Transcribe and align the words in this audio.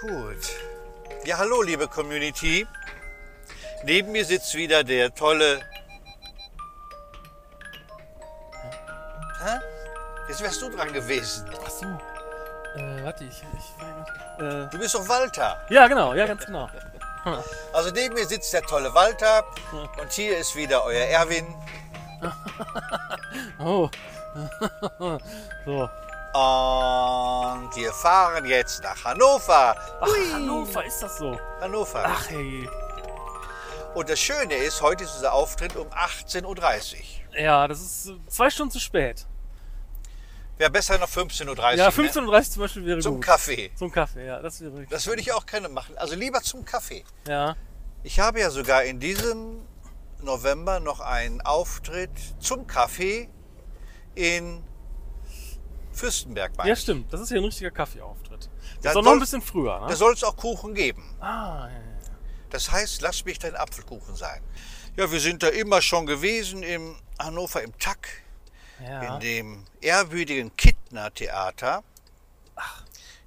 Gut. 0.00 0.54
Ja, 1.24 1.38
hallo, 1.38 1.62
liebe 1.62 1.88
Community. 1.88 2.66
Neben 3.82 4.12
mir 4.12 4.24
sitzt 4.24 4.54
wieder 4.54 4.84
der 4.84 5.12
tolle. 5.12 5.60
Hä? 9.42 9.58
Jetzt 10.28 10.40
wärst 10.40 10.62
du 10.62 10.70
dran 10.70 10.92
gewesen. 10.92 11.50
Ach 11.64 11.70
so. 11.70 11.86
Äh, 12.76 13.04
warte, 13.04 13.24
ich, 13.24 13.42
ich 13.42 14.42
äh, 14.44 14.68
Du 14.70 14.78
bist 14.78 14.94
doch 14.94 15.08
Walter. 15.08 15.66
Ja, 15.68 15.88
genau, 15.88 16.14
ja, 16.14 16.26
ganz 16.26 16.44
genau. 16.46 16.68
Also 17.74 17.90
neben 17.90 18.14
mir 18.14 18.26
sitzt 18.26 18.52
der 18.54 18.62
tolle 18.62 18.94
Walter 18.94 19.44
und 20.00 20.10
hier 20.12 20.38
ist 20.38 20.56
wieder 20.56 20.84
euer 20.84 21.06
Erwin. 21.06 21.46
Oh. 23.58 23.90
so. 25.66 25.88
Und 26.38 27.74
wir 27.74 27.92
fahren 27.92 28.44
jetzt 28.44 28.80
nach 28.84 29.04
Hannover. 29.04 29.76
Ach, 30.00 30.06
Hui, 30.06 30.30
Hannover, 30.32 30.84
ist 30.84 31.02
das 31.02 31.18
so? 31.18 31.36
Hannover. 31.60 32.04
Ach, 32.06 32.30
hey. 32.30 32.68
Und 33.94 34.08
das 34.08 34.20
Schöne 34.20 34.54
ist, 34.54 34.80
heute 34.80 35.02
ist 35.02 35.16
unser 35.16 35.32
Auftritt 35.32 35.74
um 35.74 35.88
18.30 35.88 36.44
Uhr. 36.44 37.40
Ja, 37.40 37.66
das 37.66 37.80
ist 37.80 38.10
äh, 38.10 38.16
zwei 38.28 38.50
Stunden 38.50 38.70
zu 38.70 38.78
spät. 38.78 39.26
Wäre 40.58 40.70
besser 40.70 40.96
noch 40.98 41.08
15.30 41.08 41.48
Uhr. 41.48 41.70
Ja, 41.72 41.86
ne? 41.86 41.90
15.30 41.90 42.28
Uhr 42.28 42.42
zum 42.44 42.62
Beispiel 42.62 42.86
wäre 42.86 43.00
Zum 43.00 43.14
gut. 43.16 43.24
Kaffee. 43.24 43.72
Zum 43.74 43.90
Kaffee, 43.90 44.26
ja, 44.26 44.40
das 44.40 44.60
wäre 44.60 44.86
Das 44.88 45.08
würde 45.08 45.20
ich 45.20 45.32
auch 45.32 45.44
gerne 45.44 45.68
machen. 45.68 45.98
Also 45.98 46.14
lieber 46.14 46.40
zum 46.42 46.64
Kaffee. 46.64 47.02
Ja. 47.26 47.56
Ich 48.04 48.20
habe 48.20 48.38
ja 48.38 48.50
sogar 48.50 48.84
in 48.84 49.00
diesem 49.00 49.66
November 50.22 50.78
noch 50.78 51.00
einen 51.00 51.40
Auftritt 51.40 52.10
zum 52.38 52.68
Kaffee 52.68 53.28
in 54.14 54.62
Fürstenberg. 55.98 56.56
meine 56.56 56.70
ja, 56.70 56.76
stimmt. 56.76 57.12
Das 57.12 57.20
ist 57.20 57.28
hier 57.28 57.38
ein 57.38 57.44
richtiger 57.44 57.70
Kaffeeauftritt. 57.70 58.48
Das 58.48 58.82
Da 58.82 58.90
ist 58.90 58.94
doch 58.96 59.02
noch 59.02 59.12
ein 59.12 59.20
bisschen 59.20 59.42
früher, 59.42 59.80
Da 59.80 59.86
ne? 59.88 59.96
soll 59.96 60.14
es 60.14 60.22
auch 60.24 60.36
Kuchen 60.36 60.74
geben. 60.74 61.02
Ah, 61.20 61.68
ja, 61.70 61.80
Das 62.50 62.70
heißt, 62.70 63.02
lass 63.02 63.24
mich 63.24 63.38
dein 63.38 63.56
Apfelkuchen 63.56 64.14
sein. 64.16 64.40
Ja, 64.96 65.10
wir 65.10 65.20
sind 65.20 65.42
da 65.42 65.48
immer 65.48 65.80
schon 65.82 66.06
gewesen 66.06 66.62
im 66.62 66.96
Hannover 67.18 67.62
im 67.62 67.76
Tack, 67.78 68.08
ja. 68.82 69.02
ja. 69.02 69.14
in 69.14 69.20
dem 69.20 69.64
ehrwürdigen 69.80 70.54
Kittner 70.56 71.12
Theater. 71.12 71.82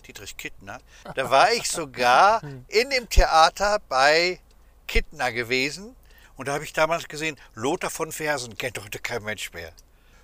Dietrich 0.07 0.35
Kittner. 0.35 0.79
Da 1.15 1.29
war 1.29 1.53
ich 1.53 1.69
sogar 1.69 2.41
in 2.67 2.89
dem 2.89 3.07
Theater 3.09 3.79
bei 3.87 4.39
Kittner 4.87 5.31
gewesen. 5.31 5.95
Und 6.35 6.47
da 6.47 6.53
habe 6.53 6.63
ich 6.63 6.73
damals 6.73 7.07
gesehen, 7.07 7.37
Lothar 7.53 7.91
von 7.91 8.11
Fersen 8.11 8.57
kennt 8.57 8.83
heute 8.83 8.97
kein 8.99 9.21
Mensch 9.23 9.53
mehr. 9.53 9.71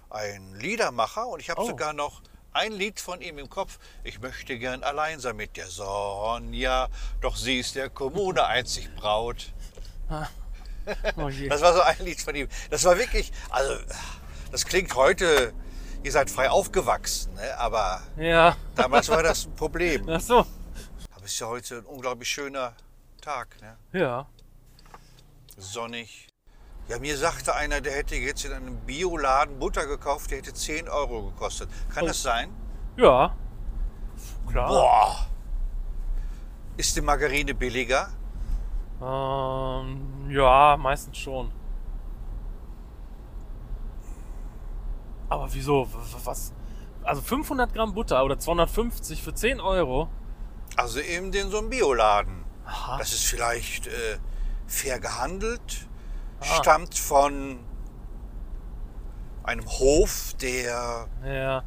Ein 0.10 0.56
Liedermacher 0.56 1.28
und 1.28 1.42
ich 1.42 1.50
habe 1.52 1.62
Oh. 1.62 1.68
sogar 1.68 1.94
noch 1.94 2.22
ein 2.58 2.74
Lied 2.74 3.00
von 3.00 3.22
ihm 3.22 3.38
im 3.38 3.50
Kopf. 3.50 3.78
Ich 4.04 4.20
möchte 4.20 4.58
gern 4.58 4.84
allein 4.84 5.20
sein 5.20 5.36
mit 5.36 5.56
der 5.58 5.68
Sonja, 5.68 6.90
doch 7.22 7.36
sie 7.38 7.60
ist 7.60 7.76
der 7.76 7.90
Kommune 7.90 8.46
einzig 8.46 8.94
Braut. 8.96 9.54
Oh 11.18 11.28
je. 11.28 11.50
Das 11.50 11.60
war 11.62 11.74
so 11.74 11.82
ein 11.82 11.98
Lied 12.00 12.22
von 12.22 12.34
ihm. 12.34 12.48
Das 12.70 12.86
war 12.86 12.98
wirklich, 12.98 13.34
also 13.50 13.74
das 14.54 14.66
klingt 14.66 14.96
heute, 14.96 15.54
ihr 16.02 16.12
seid 16.14 16.30
frei 16.30 16.50
aufgewachsen, 16.50 17.34
ne? 17.34 17.58
aber 17.58 18.02
Ja. 18.16 18.56
damals 18.74 19.10
war 19.10 19.22
das 19.22 19.48
ein 19.48 19.56
Problem. 19.58 20.08
Ach 20.10 20.22
so. 20.22 20.40
Aber 21.14 21.26
es 21.26 21.34
ist 21.34 21.40
ja 21.40 21.48
heute 21.48 21.80
ein 21.80 21.86
unglaublich 21.86 22.30
schöner 22.30 22.74
Tag, 23.20 23.58
ne? 23.62 23.76
Ja. 24.00 24.30
sonnig. 25.58 26.30
Ja, 26.88 27.00
mir 27.00 27.18
sagte 27.18 27.54
einer, 27.54 27.82
der 27.82 27.94
hätte 27.94 28.16
jetzt 28.16 28.46
in 28.46 28.54
einem 28.54 28.78
Bioladen 28.78 29.60
Butter 29.60 29.86
gekauft, 29.88 30.32
die 30.32 30.36
hätte 30.36 30.54
10 30.54 30.88
Euro 30.88 31.24
gekostet. 31.24 31.70
Kann 31.94 32.06
Oh. 32.06 32.08
das 32.08 32.22
sein? 32.22 32.50
Ja. 32.96 33.36
Klar. 34.50 34.68
Boah! 34.70 35.28
Ist 36.78 36.96
die 36.96 37.02
Margarine 37.02 37.54
billiger? 37.54 38.10
Ähm, 39.02 40.30
ja, 40.30 40.78
meistens 40.80 41.18
schon. 41.18 41.52
Aber 45.30 45.54
wieso? 45.54 45.88
Was? 46.24 46.54
Also 47.04 47.22
500 47.22 47.74
Gramm 47.74 47.94
Butter 47.94 48.24
oder 48.24 48.40
250 48.40 49.22
für 49.24 49.34
10 49.34 49.60
Euro? 49.60 50.10
Also 50.76 51.00
eben 51.00 51.34
in 51.34 51.50
so 51.50 51.58
einem 51.60 51.70
Bioladen. 51.70 52.46
Aha. 52.66 52.98
Das 52.98 53.12
ist 53.14 53.24
vielleicht 53.26 53.88
äh, 53.88 54.18
fair 54.68 55.00
gehandelt, 55.00 55.87
Ah. 56.40 56.46
stammt 56.62 56.98
von 56.98 57.60
einem 59.44 59.66
Hof, 59.66 60.34
der 60.42 61.08
Ja. 61.26 61.64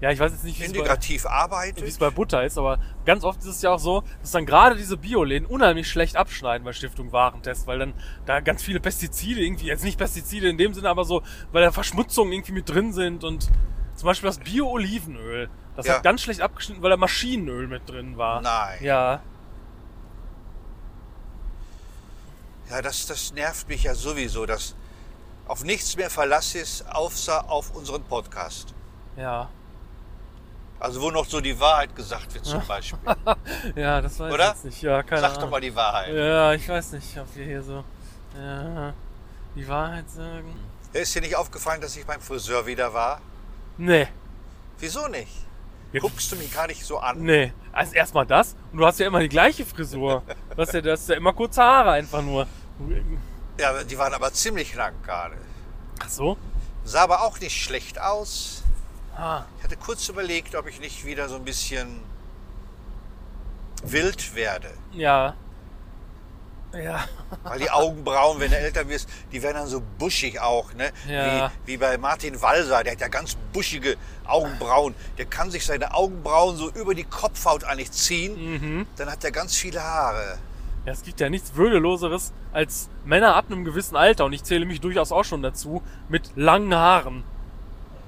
Ja, 0.00 0.12
ich 0.12 0.20
weiß 0.20 0.30
jetzt 0.30 0.44
nicht, 0.44 0.60
wie 0.60 0.64
es 0.64 0.70
bei, 0.72 0.78
integrativ 0.78 1.24
wie 1.24 1.26
es 1.26 1.26
arbeitet. 1.26 1.98
bei 1.98 2.10
Butter 2.10 2.44
ist, 2.44 2.56
aber 2.56 2.78
ganz 3.04 3.24
oft 3.24 3.40
ist 3.40 3.46
es 3.46 3.62
ja 3.62 3.70
auch 3.70 3.80
so, 3.80 4.04
dass 4.20 4.30
dann 4.30 4.46
gerade 4.46 4.76
diese 4.76 4.96
Bioläden 4.96 5.44
unheimlich 5.44 5.88
schlecht 5.90 6.14
abschneiden 6.14 6.64
bei 6.64 6.72
Stiftung 6.72 7.10
Warentest, 7.10 7.66
weil 7.66 7.80
dann 7.80 7.94
da 8.24 8.38
ganz 8.38 8.62
viele 8.62 8.78
Pestizide 8.78 9.40
irgendwie, 9.44 9.66
jetzt 9.66 9.82
nicht 9.82 9.98
Pestizide 9.98 10.48
in 10.48 10.56
dem 10.56 10.72
Sinne, 10.72 10.88
aber 10.88 11.04
so, 11.04 11.22
weil 11.50 11.62
da 11.64 11.72
Verschmutzungen 11.72 12.32
irgendwie 12.32 12.52
mit 12.52 12.68
drin 12.68 12.92
sind 12.92 13.24
und 13.24 13.48
zum 13.96 14.06
Beispiel 14.06 14.28
das 14.28 14.38
Bio-Olivenöl, 14.38 15.50
das 15.74 15.86
Ja. 15.86 15.94
hat 15.96 16.04
ganz 16.04 16.20
schlecht 16.20 16.42
abgeschnitten, 16.42 16.80
weil 16.80 16.90
da 16.90 16.96
Maschinenöl 16.96 17.66
mit 17.66 17.88
drin 17.88 18.16
war. 18.16 18.40
Nein. 18.40 18.78
Ja, 18.80 19.20
Ja, 22.70 22.82
das, 22.82 23.06
das 23.06 23.32
nervt 23.32 23.68
mich 23.68 23.84
ja 23.84 23.94
sowieso, 23.94 24.44
dass 24.46 24.74
auf 25.46 25.64
nichts 25.64 25.96
mehr 25.96 26.10
Verlass 26.10 26.54
ist, 26.54 26.84
außer 26.92 27.50
auf 27.50 27.74
unseren 27.74 28.02
Podcast. 28.04 28.74
ja, 29.16 29.48
Also 30.78 31.00
wo 31.00 31.10
noch 31.10 31.24
so 31.24 31.40
die 31.40 31.58
Wahrheit 31.58 31.96
gesagt 31.96 32.34
wird 32.34 32.44
zum 32.44 32.64
Beispiel. 32.66 32.98
ja, 33.74 34.00
das 34.02 34.18
weiß 34.18 34.32
Oder? 34.32 34.44
ich 34.44 34.50
jetzt 34.50 34.64
nicht. 34.66 34.82
Ja, 34.82 35.02
keine 35.02 35.22
Sag 35.22 35.30
Ahnung. 35.30 35.42
doch 35.44 35.50
mal 35.50 35.60
die 35.60 35.74
Wahrheit. 35.74 36.14
Ja, 36.14 36.52
ich 36.52 36.68
weiß 36.68 36.92
nicht, 36.92 37.18
ob 37.18 37.34
wir 37.34 37.44
hier 37.44 37.62
so 37.62 37.82
ja, 38.38 38.92
die 39.54 39.66
Wahrheit 39.66 40.08
sagen. 40.10 40.54
Ist 40.92 41.14
dir 41.14 41.22
nicht 41.22 41.36
aufgefallen, 41.36 41.80
dass 41.80 41.96
ich 41.96 42.04
beim 42.06 42.20
Friseur 42.20 42.66
wieder 42.66 42.92
war? 42.92 43.20
Nee. 43.78 44.08
Wieso 44.78 45.08
nicht? 45.08 45.32
Ja, 45.92 46.00
Guckst 46.00 46.30
du 46.30 46.36
mich 46.36 46.52
gar 46.52 46.66
nicht 46.66 46.84
so 46.84 46.98
an? 46.98 47.22
Nee, 47.22 47.52
also 47.72 47.94
erstmal 47.94 48.26
das. 48.26 48.54
Und 48.72 48.78
du 48.78 48.86
hast 48.86 48.98
ja 49.00 49.06
immer 49.06 49.20
die 49.20 49.28
gleiche 49.28 49.64
Frisur. 49.64 50.22
Du 50.54 50.62
hast 50.62 50.74
ja, 50.74 50.80
das 50.80 51.00
ist 51.02 51.08
ja 51.08 51.14
immer 51.16 51.32
kurze 51.32 51.62
Haare 51.62 51.92
einfach 51.92 52.20
nur. 52.20 52.46
Ja, 53.58 53.84
die 53.84 53.96
waren 53.96 54.12
aber 54.12 54.32
ziemlich 54.32 54.74
lang 54.74 54.92
gerade. 55.04 55.36
Ach 56.00 56.08
so? 56.08 56.36
Sah 56.84 57.02
aber 57.04 57.22
auch 57.22 57.38
nicht 57.40 57.56
schlecht 57.62 58.00
aus. 58.00 58.64
Ah, 59.16 59.44
Ich 59.58 59.64
hatte 59.64 59.76
kurz 59.76 60.08
überlegt, 60.08 60.54
ob 60.56 60.66
ich 60.66 60.80
nicht 60.80 61.04
wieder 61.04 61.28
so 61.28 61.36
ein 61.36 61.44
bisschen 61.44 62.00
wild 63.84 64.34
werde. 64.34 64.68
ja. 64.92 65.34
Ja. 66.74 67.04
Weil 67.44 67.58
die 67.60 67.70
Augenbrauen, 67.70 68.38
wenn 68.40 68.50
du 68.50 68.58
älter 68.58 68.86
wirst, 68.88 69.08
die 69.32 69.42
werden 69.42 69.56
dann 69.56 69.66
so 69.68 69.82
buschig 69.98 70.38
auch, 70.40 70.72
ne? 70.74 70.90
Ja. 71.08 71.50
Wie, 71.64 71.72
wie 71.72 71.76
bei 71.78 71.96
Martin 71.96 72.40
Walser, 72.42 72.82
der 72.84 72.92
hat 72.92 73.00
ja 73.00 73.08
ganz 73.08 73.36
buschige 73.52 73.96
Augenbrauen. 74.26 74.94
Der 75.16 75.24
kann 75.24 75.50
sich 75.50 75.64
seine 75.64 75.94
Augenbrauen 75.94 76.56
so 76.56 76.70
über 76.70 76.94
die 76.94 77.04
Kopfhaut 77.04 77.64
eigentlich 77.64 77.90
ziehen. 77.92 78.36
Mhm. 78.80 78.86
Dann 78.96 79.10
hat 79.10 79.24
er 79.24 79.30
ganz 79.30 79.54
viele 79.56 79.82
Haare. 79.82 80.38
ja. 80.84 80.92
Es 80.92 81.02
gibt 81.02 81.20
ja 81.20 81.30
nichts 81.30 81.54
Würdeloseres 81.54 82.32
als 82.52 82.88
Männer 83.04 83.34
ab 83.34 83.46
einem 83.50 83.64
gewissen 83.64 83.96
Alter, 83.96 84.24
und 84.26 84.32
ich 84.34 84.42
zähle 84.44 84.66
mich 84.66 84.80
durchaus 84.80 85.10
auch 85.12 85.24
schon 85.24 85.42
dazu, 85.42 85.82
mit 86.08 86.30
langen 86.36 86.74
Haaren. 86.74 87.24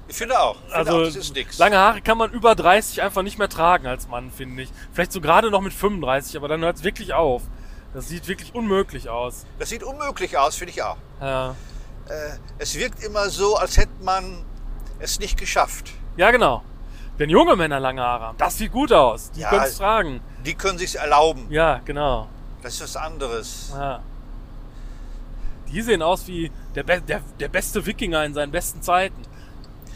Ich 0.07 0.17
finde 0.17 0.39
auch. 0.39 0.55
Ich 0.55 0.61
finde 0.73 0.75
Also, 0.77 0.91
auch, 0.99 1.03
das 1.05 1.15
ist 1.15 1.35
nichts. 1.35 1.57
lange 1.57 1.77
Haare 1.77 2.01
kann 2.01 2.17
man 2.17 2.31
über 2.31 2.53
30 2.53 3.01
einfach 3.01 3.21
nicht 3.23 3.37
mehr 3.39 3.49
tragen 3.49 3.87
als 3.87 4.07
Mann, 4.07 4.29
finde 4.31 4.63
ich. 4.63 4.69
Vielleicht 4.93 5.11
so 5.13 5.21
gerade 5.21 5.49
noch 5.49 5.61
mit 5.61 5.73
35, 5.73 6.35
aber 6.37 6.47
dann 6.47 6.61
hört 6.61 6.77
es 6.77 6.83
wirklich 6.83 7.13
auf. 7.13 7.41
Das 7.93 8.07
sieht 8.07 8.27
wirklich 8.27 8.53
unmöglich 8.55 9.09
aus. 9.09 9.45
Das 9.59 9.69
sieht 9.69 9.83
unmöglich 9.83 10.37
aus, 10.37 10.55
finde 10.55 10.71
ich 10.73 10.81
auch. 10.81 10.97
Ja, 11.19 11.55
Äh, 12.07 12.37
es 12.57 12.75
wirkt 12.75 13.03
immer 13.03 13.29
so, 13.29 13.55
als 13.57 13.77
hätte 13.77 13.91
man 14.03 14.43
es 14.99 15.19
nicht 15.19 15.37
geschafft. 15.37 15.91
ja 16.17 16.31
genau. 16.31 16.63
Wenn 17.17 17.29
junge 17.29 17.55
Männer 17.55 17.79
lange 17.79 18.01
Haare 18.01 18.23
haben, 18.27 18.37
das 18.37 18.57
sieht 18.57 18.71
gut 18.71 18.91
aus. 18.91 19.29
Die 19.31 19.41
Ja. 19.41 19.49
können 19.49 19.63
es 19.65 19.77
tragen. 19.77 20.21
Die 20.45 20.55
können 20.55 20.77
sich 20.79 20.95
erlauben. 20.97 21.45
Ja, 21.51 21.79
genau. 21.85 22.27
Das 22.63 22.73
ist 22.75 22.81
was 22.81 22.95
anderes. 22.95 23.71
Ja. 23.75 24.01
Die 25.71 25.81
sehen 25.81 26.01
aus 26.01 26.27
wie 26.27 26.51
der, 26.75 26.83
Be 26.83 26.99
der, 27.01 27.21
der 27.39 27.47
beste 27.49 27.85
Wikinger 27.85 28.25
in 28.25 28.33
seinen 28.33 28.51
besten 28.51 28.81
Zeiten. 28.81 29.21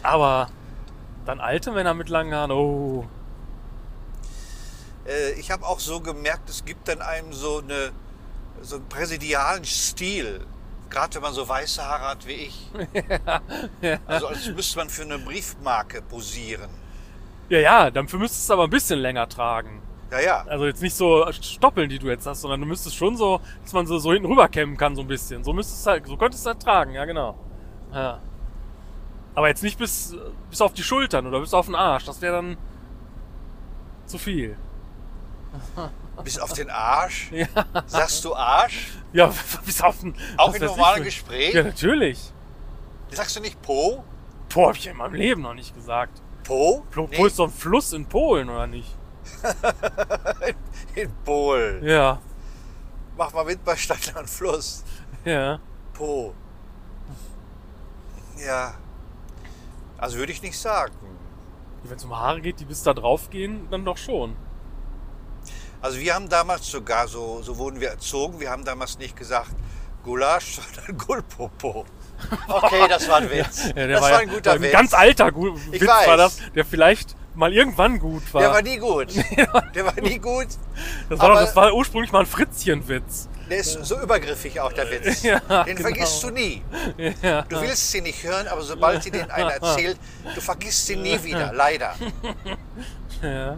Aber 0.03 0.49
dann 1.25 1.39
alte 1.39 1.71
Männer 1.71 1.93
mit 1.95 2.09
langen 2.09 2.33
Haaren, 2.35 2.51
oh. 2.51 3.05
Äh, 5.05 5.31
ich 5.39 5.51
habe 5.51 5.65
auch 5.65 5.79
so 5.79 5.99
gemerkt, 5.99 6.49
es 6.49 6.65
gibt 6.65 6.87
dann 6.87 7.01
einem 7.01 7.33
so, 7.33 7.59
eine, 7.59 7.91
so 8.61 8.77
einen 8.77 8.89
präsidialen 8.89 9.65
Stil. 9.65 10.45
Gerade 10.89 11.15
wenn 11.15 11.21
man 11.23 11.33
so 11.33 11.47
weiße 11.47 11.83
Haare 11.83 12.09
hat 12.09 12.27
wie 12.27 12.33
ich. 12.33 12.71
Also 14.07 14.27
als 14.27 14.47
müsste 14.49 14.77
man 14.77 14.89
für 14.89 15.03
eine 15.03 15.19
Briefmarke 15.19 16.01
posieren. 16.01 16.69
Ja, 17.49 17.59
ja, 17.59 17.91
dafür 17.91 18.19
müsstest 18.19 18.43
du 18.43 18.45
es 18.45 18.51
aber 18.51 18.63
ein 18.63 18.69
bisschen 18.69 18.99
länger 18.99 19.27
tragen. 19.29 19.81
Ja, 20.11 20.19
ja. 20.19 20.45
Also 20.47 20.65
jetzt 20.65 20.81
nicht 20.81 20.95
so 20.95 21.25
Stoppeln, 21.31 21.89
die 21.89 21.99
du 21.99 22.07
jetzt 22.07 22.25
hast, 22.25 22.41
sondern 22.41 22.61
du 22.61 22.67
müsstest 22.67 22.95
schon 22.95 23.17
so, 23.17 23.41
dass 23.63 23.73
man 23.73 23.85
so, 23.85 23.97
so 23.97 24.13
hinten 24.13 24.27
rüber 24.27 24.47
kämmen 24.47 24.77
kann, 24.77 24.95
so 24.95 25.01
ein 25.01 25.07
bisschen. 25.07 25.43
So 25.43 25.53
müsstest 25.53 25.85
du 25.85 25.89
halt, 25.91 26.07
so 26.07 26.17
könntest 26.17 26.45
du 26.45 26.51
halt 26.51 26.61
tragen, 26.61 26.93
ja 26.93 27.05
genau. 27.05 27.37
Ja. 27.93 28.19
Aber 29.33 29.47
jetzt 29.47 29.63
nicht 29.63 29.77
bis, 29.77 30.15
bis 30.49 30.61
auf 30.61 30.73
die 30.73 30.83
Schultern 30.83 31.27
oder 31.27 31.39
bis 31.39 31.53
auf 31.53 31.65
den 31.65 31.75
Arsch. 31.75 32.05
Das 32.05 32.21
wäre 32.21 32.35
dann 32.35 32.57
zu 34.05 34.17
viel. 34.17 34.57
Bis 36.23 36.39
auf 36.39 36.53
den 36.53 36.69
Arsch? 36.69 37.29
Ja, 37.31 37.47
Sagst 37.85 38.23
du 38.25 38.35
Arsch? 38.35 38.91
ja 39.13 39.31
bis 39.65 39.81
auf 39.81 39.99
den. 39.99 40.15
Auch 40.37 40.53
ich 40.55 40.61
normalen 40.61 41.03
Gespräch? 41.03 41.53
Ja, 41.53 41.63
natürlich. 41.63 42.31
Sagst 43.11 43.35
du 43.35 43.41
nicht 43.41 43.61
Po? 43.61 44.03
Po 44.49 44.67
hab 44.67 44.75
ich 44.75 44.87
in 44.87 44.97
meinem 44.97 45.13
Leben 45.15 45.41
noch 45.41 45.53
nicht 45.53 45.73
gesagt. 45.75 46.21
Po? 46.43 46.85
Po, 46.91 47.07
Nee, 47.11 47.25
ist 47.25 47.39
doch 47.39 47.45
ein 47.47 47.51
Fluss 47.53 47.91
in 47.93 48.05
Polen, 48.07 48.49
oder 48.49 48.67
nicht? 48.67 48.95
in 50.95 51.11
Polen. 51.23 51.83
Ja, 51.85 52.19
Mach 53.17 53.33
mal 53.33 53.45
mit 53.45 53.63
bei 53.63 53.75
Stadt 53.75 54.13
und 54.17 54.29
Fluss. 54.29 54.83
ja. 55.23 55.59
Po. 55.93 56.33
Ja. 58.45 58.73
Also 59.97 60.17
würde 60.17 60.31
ich 60.33 60.41
nicht 60.41 60.57
sagen. 60.59 60.93
Wenn 61.83 61.97
es 61.97 62.03
um 62.03 62.15
Haare 62.17 62.41
geht, 62.41 62.59
die 62.59 62.65
bis 62.65 62.83
da 62.83 62.93
drauf 62.93 63.29
gehen, 63.29 63.67
dann 63.71 63.85
doch 63.85 63.97
schon. 63.97 64.35
Also 65.85 65.99
wir 65.99 66.15
haben 66.15 66.27
damals 66.27 66.65
sogar, 66.65 67.07
so, 67.07 67.43
so 67.43 67.59
wurden 67.59 67.79
wir 67.79 67.89
erzogen, 67.89 68.39
wir 68.39 68.49
haben 68.49 68.65
damals 68.65 68.97
nicht 68.97 69.15
gesagt 69.15 69.51
Gulasch, 70.03 70.57
sondern 70.75 70.97
Gulpopo. 70.97 71.85
Okay, 72.47 72.87
das 72.89 73.07
war 73.07 73.17
ein 73.17 73.29
Witz. 73.29 73.65
Ja, 73.67 73.73
der 73.73 73.87
das 73.89 74.01
war, 74.01 74.09
ja- 74.09 74.17
ein 74.17 74.29
guter 74.29 74.53
ein 74.53 74.61
Witz. 74.63 74.71
ganz 74.71 74.93
alter 74.95 75.31
Gu 75.31 75.55
Ich 75.71 75.81
Witz 75.81 75.87
weiß. 75.89 76.07
war 76.07 76.17
das, 76.17 76.37
der 76.55 76.65
vielleicht 76.65 77.15
mal 77.35 77.53
irgendwann 77.53 77.99
gut 77.99 78.33
war. 78.33 78.41
Der 78.41 78.51
war 78.51 78.61
nie 78.63 78.77
gut. 78.77 79.09
Der 79.75 79.85
war 79.85 79.93
nie 80.01 80.17
gut. 80.17 80.47
das, 81.07 81.19
war 81.19 81.29
doch, 81.29 81.35
das 81.39 81.55
war 81.55 81.71
ursprünglich 81.71 82.11
mal 82.11 82.21
ein 82.21 82.25
Fritzchenwitz. 82.25 83.29
Der 83.47 83.57
ist 83.59 83.73
so 83.85 83.99
übergriffig 84.01 84.59
auch, 84.61 84.73
der 84.73 84.89
Witz. 84.89 85.21
Ja, 85.21 85.39
Den 85.65 85.75
genau. 85.75 85.81
vergisst 85.89 86.23
du 86.23 86.29
nie. 86.31 86.63
Ja. 87.21 87.43
Du 87.43 87.61
willst 87.61 87.91
sie 87.91 88.01
nicht 88.01 88.23
hören, 88.23 88.47
aber 88.47 88.63
sobald 88.63 89.03
sie 89.03 89.11
den 89.11 89.29
einer 89.29 89.51
erzählt, 89.51 89.99
du 90.33 90.41
vergisst 90.41 90.87
sie 90.87 90.95
nie 90.95 91.21
wieder, 91.23 91.53
leider. 91.53 91.93
Ja. 93.21 93.57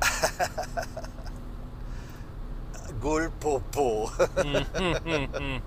Gulpopo. 3.00 4.10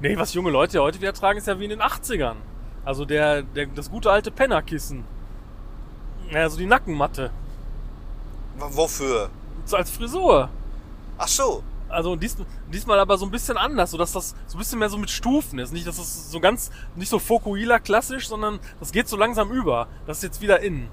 Nee, 0.00 0.16
was 0.16 0.32
junge 0.32 0.50
Leute 0.50 0.76
ja 0.76 0.82
heute 0.82 1.00
wieder 1.00 1.12
tragen, 1.12 1.38
ist 1.38 1.48
ja 1.48 1.58
wie 1.58 1.64
in 1.64 1.70
den 1.70 1.82
80ern. 1.82 2.36
Also 2.84 3.04
der, 3.04 3.42
der, 3.42 3.66
das 3.66 3.90
gute 3.90 4.10
alte 4.10 4.30
Pennerkissen. 4.30 5.04
Ja, 6.30 6.42
also 6.42 6.56
die 6.56 6.66
Nackenmatte. 6.66 7.30
Wofür? 8.56 9.30
So 9.64 9.76
als 9.76 9.90
Frisur. 9.90 10.48
Ach 11.16 11.28
so. 11.28 11.62
Also 11.88 12.16
dies, 12.16 12.36
diesmal 12.72 13.00
aber 13.00 13.16
so 13.16 13.24
ein 13.24 13.30
bisschen 13.30 13.56
anders, 13.56 13.90
sodass 13.90 14.12
das 14.12 14.34
so 14.46 14.56
ein 14.56 14.58
bisschen 14.58 14.78
mehr 14.78 14.90
so 14.90 14.98
mit 14.98 15.10
Stufen 15.10 15.58
ist. 15.58 15.72
Nicht, 15.72 15.86
dass 15.86 15.98
es 15.98 16.30
so 16.30 16.38
ganz, 16.38 16.70
nicht 16.94 17.08
so 17.08 17.18
Fokuhila 17.18 17.78
klassisch, 17.78 18.28
sondern 18.28 18.60
das 18.78 18.92
geht 18.92 19.08
so 19.08 19.16
langsam 19.16 19.50
über. 19.50 19.88
Das 20.06 20.18
ist 20.18 20.22
jetzt 20.22 20.40
wieder 20.40 20.60
in. 20.60 20.88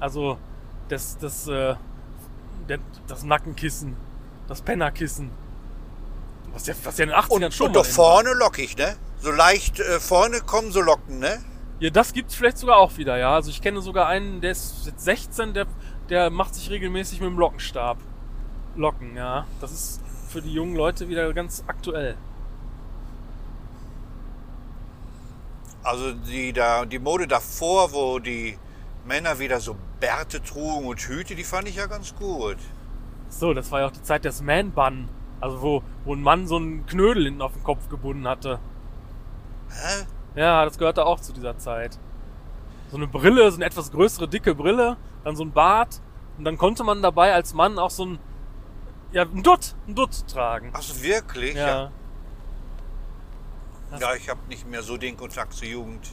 Also 0.00 0.38
das, 0.88 1.18
das, 1.18 1.46
äh, 1.48 1.74
das 3.06 3.22
Nackenkissen, 3.24 3.96
das 4.46 4.62
Pennerkissen. 4.62 5.30
Was 6.52 6.66
ja, 6.66 6.74
was 6.82 6.98
ja 6.98 7.04
in 7.04 7.10
den 7.10 7.18
80ern 7.18 7.44
Und, 7.46 7.54
schon 7.54 7.66
und 7.68 7.76
doch 7.76 7.84
in 7.84 7.96
war. 7.96 8.04
vorne 8.06 8.32
lockig, 8.34 8.76
ne? 8.76 8.96
So 9.20 9.30
leicht 9.30 9.80
äh, 9.80 10.00
vorne 10.00 10.40
kommen 10.40 10.70
so 10.72 10.80
Locken, 10.80 11.18
ne? 11.18 11.42
Ja, 11.80 11.90
das 11.90 12.12
gibt's 12.12 12.34
vielleicht 12.34 12.58
sogar 12.58 12.76
auch 12.78 12.96
wieder, 12.96 13.16
ja. 13.18 13.34
Also 13.34 13.50
ich 13.50 13.60
kenne 13.60 13.80
sogar 13.82 14.08
einen, 14.08 14.40
der 14.40 14.52
ist 14.52 14.86
jetzt 14.86 15.04
16, 15.04 15.54
der, 15.54 15.66
der 16.08 16.30
macht 16.30 16.54
sich 16.54 16.70
regelmäßig 16.70 17.20
mit 17.20 17.28
dem 17.28 17.38
Lockenstab. 17.38 17.98
Locken, 18.76 19.16
ja. 19.16 19.46
Das 19.60 19.72
ist 19.72 20.00
für 20.28 20.40
die 20.40 20.52
jungen 20.52 20.76
Leute 20.76 21.08
wieder 21.08 21.32
ganz 21.32 21.64
aktuell. 21.66 22.16
Also 25.82 26.12
die, 26.12 26.52
da, 26.52 26.84
die 26.84 26.98
Mode 26.98 27.26
davor, 27.26 27.92
wo 27.92 28.18
die 28.18 28.58
Männer 29.08 29.38
wieder 29.38 29.58
so 29.58 29.74
Bärte 29.98 30.42
trugen 30.42 30.86
und 30.86 31.00
Hüte, 31.00 31.34
die 31.34 31.42
fand 31.42 31.66
ich 31.66 31.76
ja 31.76 31.86
ganz 31.86 32.14
gut. 32.14 32.58
So, 33.30 33.54
das 33.54 33.72
war 33.72 33.80
ja 33.80 33.86
auch 33.86 33.92
die 33.92 34.02
Zeit 34.02 34.24
des 34.24 34.42
Man-Bun. 34.42 35.08
Also 35.40 35.62
wo, 35.62 35.82
wo 36.04 36.14
ein 36.14 36.22
Mann 36.22 36.46
so 36.46 36.56
einen 36.56 36.86
Knödel 36.86 37.24
hinten 37.24 37.42
auf 37.42 37.52
den 37.52 37.64
Kopf 37.64 37.88
gebunden 37.88 38.28
hatte. 38.28 38.58
Hä? 39.70 40.04
Ja, 40.34 40.64
das 40.64 40.78
gehörte 40.78 41.04
auch 41.06 41.20
zu 41.20 41.32
dieser 41.32 41.58
Zeit. 41.58 41.98
So 42.90 42.96
eine 42.96 43.06
Brille, 43.06 43.50
so 43.50 43.56
eine 43.56 43.64
etwas 43.64 43.90
größere, 43.90 44.28
dicke 44.28 44.54
Brille, 44.54 44.96
dann 45.24 45.36
so 45.36 45.44
ein 45.44 45.52
Bart. 45.52 46.00
Und 46.36 46.44
dann 46.44 46.58
konnte 46.58 46.84
man 46.84 47.02
dabei 47.02 47.32
als 47.32 47.54
Mann 47.54 47.78
auch 47.78 47.90
so 47.90 48.06
ein, 48.06 48.18
ja, 49.12 49.22
ein 49.22 49.42
Dutt, 49.42 49.74
ein 49.86 49.94
Dutt 49.94 50.26
tragen. 50.28 50.70
Also 50.74 51.02
wirklich? 51.02 51.54
Ja. 51.54 51.90
Ja, 53.98 54.14
ich 54.14 54.28
habe 54.28 54.40
nicht 54.48 54.68
mehr 54.68 54.82
so 54.82 54.96
den 54.96 55.16
Kontakt 55.16 55.54
zur 55.54 55.66
Jugend. 55.66 56.08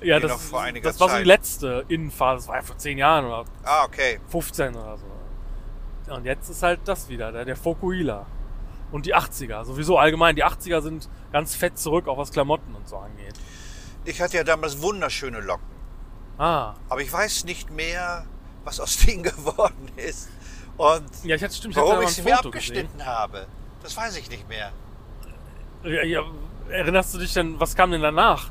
Ja, 0.00 0.20
das, 0.20 0.50
das 0.82 1.00
war 1.00 1.08
so 1.10 1.16
die 1.18 1.24
letzte 1.24 1.84
Innenphase. 1.88 2.38
Das 2.42 2.48
war 2.48 2.56
ja 2.56 2.62
vor 2.62 2.78
10 2.78 2.98
Jahren 2.98 3.24
oder 3.26 3.44
Ah, 3.64 3.84
okay. 3.84 4.20
15 4.28 4.74
oder 4.76 4.96
so. 4.96 6.12
Und 6.14 6.24
jetzt 6.24 6.48
ist 6.48 6.62
halt 6.62 6.80
das 6.84 7.08
wieder, 7.08 7.32
der, 7.32 7.44
der 7.44 7.56
Fokuhila. 7.56 8.26
Und 8.90 9.04
die 9.06 9.14
80er. 9.14 9.64
Sowieso 9.64 9.98
allgemein. 9.98 10.34
Die 10.36 10.44
80er 10.44 10.80
sind 10.80 11.08
ganz 11.32 11.54
fett 11.54 11.78
zurück, 11.78 12.08
auch 12.08 12.16
was 12.16 12.30
Klamotten 12.30 12.74
und 12.74 12.88
so 12.88 12.96
angeht. 12.96 13.34
Ich 14.04 14.20
hatte 14.20 14.36
ja 14.38 14.44
damals 14.44 14.80
wunderschöne 14.80 15.40
Locken. 15.40 15.66
Ah. 16.38 16.74
Aber 16.88 17.02
ich 17.02 17.12
weiß 17.12 17.44
nicht 17.44 17.70
mehr, 17.70 18.24
was 18.64 18.80
aus 18.80 18.96
denen 19.06 19.22
geworden 19.24 19.90
ist. 19.96 20.30
Und 20.78 21.04
Ja, 21.24 21.34
ich 21.36 21.42
hatte 21.42 21.54
stimmt, 21.54 21.76
ich 21.76 21.82
warum 21.82 22.02
ich 22.02 22.10
sie 22.10 22.22
mir 22.22 22.36
Foto 22.36 22.50
gesehen. 22.52 22.76
abgeschnitten 22.86 23.04
habe. 23.06 23.46
Das 23.82 23.96
weiß 23.96 24.16
ich 24.16 24.30
nicht 24.30 24.48
mehr. 24.48 24.70
Ja, 25.82 26.02
ja, 26.04 26.22
erinnerst 26.70 27.14
du 27.14 27.18
dich 27.18 27.32
denn, 27.34 27.58
was 27.60 27.74
kam 27.76 27.90
denn 27.90 28.02
danach? 28.02 28.50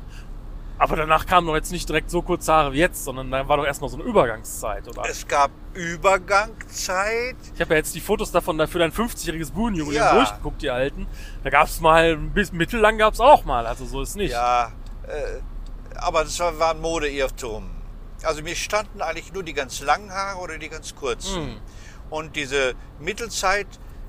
Aber 0.78 0.94
danach 0.96 1.26
kamen 1.26 1.46
doch 1.46 1.54
jetzt 1.56 1.72
nicht 1.72 1.88
direkt 1.88 2.08
so 2.10 2.22
kurze 2.22 2.52
Haare 2.52 2.72
wie 2.72 2.78
jetzt, 2.78 3.04
sondern 3.04 3.30
da 3.30 3.48
war 3.48 3.56
doch 3.56 3.64
erstmal 3.64 3.90
so 3.90 3.96
eine 3.96 4.04
Übergangszeit, 4.04 4.86
oder? 4.86 5.02
Es 5.08 5.26
gab 5.26 5.50
Übergangszeit. 5.74 7.36
Ich 7.54 7.60
habe 7.60 7.74
ja 7.74 7.78
jetzt 7.78 7.94
die 7.94 8.00
Fotos 8.00 8.30
davon 8.30 8.64
für 8.68 8.78
dein 8.78 8.92
50-jähriges 8.92 9.52
Buhnjubiläum 9.52 10.04
Ja. 10.04 10.14
durchgeguckt, 10.14 10.62
die 10.62 10.70
alten. 10.70 11.06
Da 11.42 11.50
gab 11.50 11.66
es 11.66 11.80
mal, 11.80 12.12
ein 12.12 12.30
bisschen 12.32 12.58
mittellang 12.58 12.96
gab 12.98 13.14
es 13.14 13.20
auch 13.20 13.44
mal, 13.44 13.66
also 13.66 13.84
so 13.86 14.02
ist 14.02 14.16
nicht. 14.16 14.30
Ja, 14.30 14.72
äh, 15.08 15.40
aber 15.96 16.22
das 16.24 16.38
war, 16.38 16.56
war 16.58 16.70
ein 16.70 16.80
Modeirrtum. 16.80 17.70
Also 18.22 18.42
mir 18.42 18.54
standen 18.54 19.00
eigentlich 19.02 19.32
nur 19.32 19.42
die 19.42 19.54
ganz 19.54 19.80
langen 19.80 20.12
Haare 20.12 20.38
oder 20.38 20.58
die 20.58 20.68
ganz 20.68 20.94
kurzen. 20.94 21.36
Hm. 21.54 21.56
Und 22.10 22.36
diese 22.36 22.74
Mittelzeit, 23.00 23.66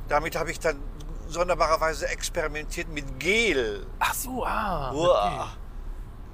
damit 0.07 0.35
habe 0.37 0.51
ich 0.51 0.59
dann 0.59 0.79
sonderbarerweise 1.27 2.07
experimentiert 2.07 2.89
mit 2.89 3.19
Gel. 3.19 3.85
Ach 3.99 4.13
so, 4.13 4.45
ah. 4.45 4.91
Uah. 4.93 5.51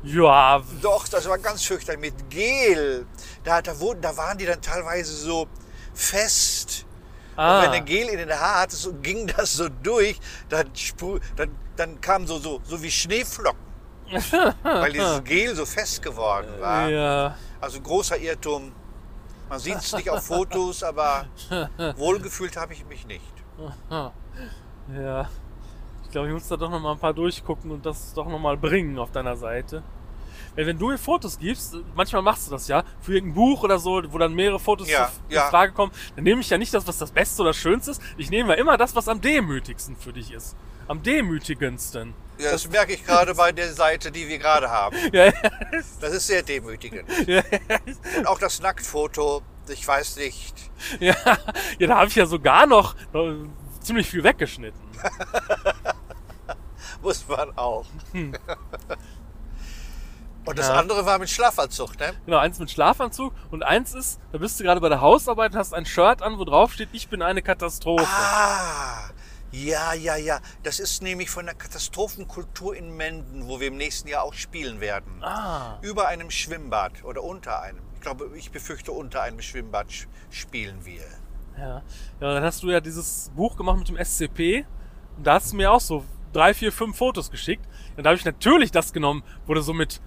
Ja, 0.06 0.62
Doch, 0.82 1.08
das 1.08 1.28
war 1.28 1.38
ganz 1.40 1.64
fürchterlich 1.66 2.00
mit 2.00 2.30
Gel. 2.30 3.06
Da, 3.44 3.62
da, 3.62 3.80
wurden, 3.80 4.02
da 4.02 4.16
waren 4.16 4.38
die 4.38 4.46
dann 4.46 4.62
teilweise 4.62 5.14
so 5.14 5.48
fest. 5.94 6.86
ah. 7.36 7.58
Und 7.60 7.66
wenn 7.66 7.80
du 7.80 7.86
Gel 7.86 8.10
in 8.10 8.20
den 8.20 8.32
Haaren 8.32 8.62
hattest, 8.62 8.84
so 8.84 8.94
ging 8.94 9.28
das 9.28 9.54
so 9.54 9.68
durch, 9.68 10.20
dann, 10.50 10.70
dann, 11.36 11.56
dann 11.76 12.02
kam 12.02 12.28
so, 12.28 12.38
so, 12.38 12.62
so 12.64 12.82
wie 12.82 12.92
Schneeflocken. 12.92 13.66
weil 14.64 14.92
dieses 14.92 15.24
Gel 15.24 15.56
so 15.56 15.66
fest 15.66 16.02
geworden 16.04 16.48
war. 16.60 16.88
Ja, 16.90 17.36
Also 17.60 17.82
großer 17.82 18.18
Irrtum. 18.20 18.72
Man 19.50 19.60
sieht 19.60 19.78
es 19.78 19.94
nicht 19.94 20.10
auf 20.10 20.26
Fotos, 20.26 20.84
aber 20.84 21.26
wohlgefühlt 21.98 22.56
habe 22.58 22.74
ich 22.74 22.86
mich 22.86 23.08
nicht. 23.08 23.34
ja. 24.96 25.30
Ich 26.04 26.12
glaube, 26.12 26.28
ich 26.28 26.34
muss 26.34 26.48
da 26.48 26.56
doch 26.56 26.70
noch 26.70 26.80
mal 26.80 26.94
ein 26.94 27.00
paar 27.00 27.14
durchgucken 27.14 27.72
und 27.72 27.86
das 27.86 28.14
doch 28.14 28.28
noch 28.28 28.40
mal 28.40 28.58
bringen 28.58 28.98
auf 29.00 29.12
deiner 29.12 29.36
Seite. 29.36 29.84
Wenn 30.56 30.78
du 30.80 30.90
mir 30.90 30.98
Fotos 30.98 31.38
gibst, 31.38 31.76
manchmal 31.96 32.22
machst 32.22 32.48
du 32.48 32.52
das 32.52 32.68
ja, 32.68 32.84
für 33.02 33.14
irgendein 33.16 33.36
Buch 33.36 33.64
oder 33.64 33.78
so, 33.80 34.02
wo 34.12 34.18
dann 34.18 34.34
mehrere 34.34 34.60
Fotos 34.60 34.90
Ja, 34.90 35.08
zu- 35.08 35.12
in 35.30 35.36
ja. 35.36 35.50
Frage 35.50 35.74
kommen, 35.74 35.92
dann 36.16 36.24
nehme 36.24 36.42
ich 36.42 36.50
ja 36.50 36.58
nicht 36.58 36.74
das, 36.74 36.88
was 36.88 36.98
das 36.98 37.12
Beste 37.12 37.42
oder 37.42 37.54
Schönste 37.54 37.92
ist. 37.92 38.02
Ich 38.18 38.30
nehme 38.30 38.50
ja 38.54 38.56
immer 38.56 38.78
das, 38.78 38.96
was 38.96 39.08
am 39.10 39.20
demütigsten 39.22 39.96
für 39.98 40.14
dich 40.14 40.32
ist. 40.32 40.56
Am 40.88 41.02
demütigendsten. 41.04 42.14
Ja, 42.38 42.52
das 42.52 42.70
merke 42.70 42.94
ich 42.94 43.06
gerade 43.06 43.34
bei 43.36 43.52
der 43.52 43.74
Seite, 43.74 44.12
die 44.12 44.28
wir 44.28 44.38
gerade 44.38 44.70
haben. 44.70 44.96
Ja, 45.14 45.32
Das 46.00 46.14
ist 46.14 46.28
sehr 46.28 46.44
demütigend. 46.44 47.10
Und 48.18 48.28
auch 48.28 48.40
das 48.40 48.62
Nacktfoto, 48.62 49.42
ich 49.68 49.86
weiß 49.88 50.18
nicht. 50.18 50.54
ja, 51.00 51.16
ja, 51.80 51.88
da 51.88 51.96
habe 51.98 52.08
ich 52.08 52.16
ja 52.16 52.26
sogar 52.26 52.66
noch, 52.68 52.96
noch 53.14 53.34
ziemlich 53.82 54.08
viel 54.10 54.24
weggeschnitten. 54.24 54.80
Muss 57.02 57.28
man 57.28 57.56
auch. 57.58 57.86
Und 60.46 60.60
das. 60.60 60.68
Ja. 60.68 60.76
andere 60.76 61.06
war 61.06 61.18
mit 61.20 61.30
Schlafanzug, 61.30 62.00
ne? 62.00 62.14
Genau, 62.26 62.38
eins 62.38 62.60
mit 62.60 62.70
Schlafanzug 62.72 63.34
und 63.52 63.64
eins 63.64 63.94
ist, 63.94 64.20
da 64.32 64.38
bist 64.38 64.60
du 64.60 64.64
gerade 64.64 64.80
bei 64.82 64.90
der 64.90 65.02
Hausarbeit 65.02 65.54
und 65.54 65.58
hast 65.58 65.74
ein 65.74 65.86
Shirt 65.86 66.22
an, 66.22 66.38
wo 66.38 66.46
drauf 66.46 66.74
steht, 66.74 66.90
ich 66.94 67.08
bin 67.10 67.22
eine 67.22 67.42
Katastrophe. 67.42 68.06
Ah, 68.08 69.10
ja, 69.52 69.94
ja, 69.94 70.16
ja. 70.18 70.40
Das 70.64 70.80
ist 70.80 71.02
nämlich 71.02 71.30
von 71.30 71.46
der 71.46 71.56
Katastrophenkultur 71.56 72.76
in 72.76 72.96
Menden, 72.96 73.48
wo 73.48 73.60
wir 73.60 73.68
im 73.68 73.78
nächsten 73.78 74.08
Jahr 74.08 74.24
auch 74.24 74.34
spielen 74.34 74.80
werden. 74.82 75.24
Ah. 75.24 75.78
Über 75.82 76.08
einem 76.08 76.30
Schwimmbad 76.30 77.04
oder 77.04 77.24
unter 77.24 77.62
einem. 77.62 77.80
Ich 77.96 78.02
glaube, 78.02 78.30
ich 78.36 78.52
befürchte, 78.52 78.92
unter 78.92 79.22
einem 79.22 79.42
Schwimmbad 79.42 79.88
sch- 79.88 80.08
spielen 80.30 80.86
wir. 80.86 81.02
Ja. 81.58 81.82
ja, 82.20 82.34
dann 82.34 82.44
hast 82.44 82.62
du 82.64 82.70
ja 82.70 82.82
dieses 82.82 83.32
Buch 83.36 83.56
gemacht 83.56 83.78
mit 83.80 83.88
dem 83.88 83.98
SCP 83.98 84.66
und 85.18 85.26
da 85.26 85.36
hast 85.36 85.54
du 85.54 85.56
mir 85.56 85.72
auch 85.72 85.80
so 85.80 86.04
drei, 86.34 86.54
vier, 86.54 86.72
fünf 86.74 86.98
Fotos 86.98 87.32
geschickt. 87.32 87.66
Und 87.96 88.04
da 88.04 88.10
habe 88.10 88.18
ich 88.20 88.26
natürlich 88.26 88.72
das 88.72 88.92
genommen, 88.92 89.24
wo 89.48 89.54
du 89.54 89.62
so 89.62 89.74
mit 89.74 90.02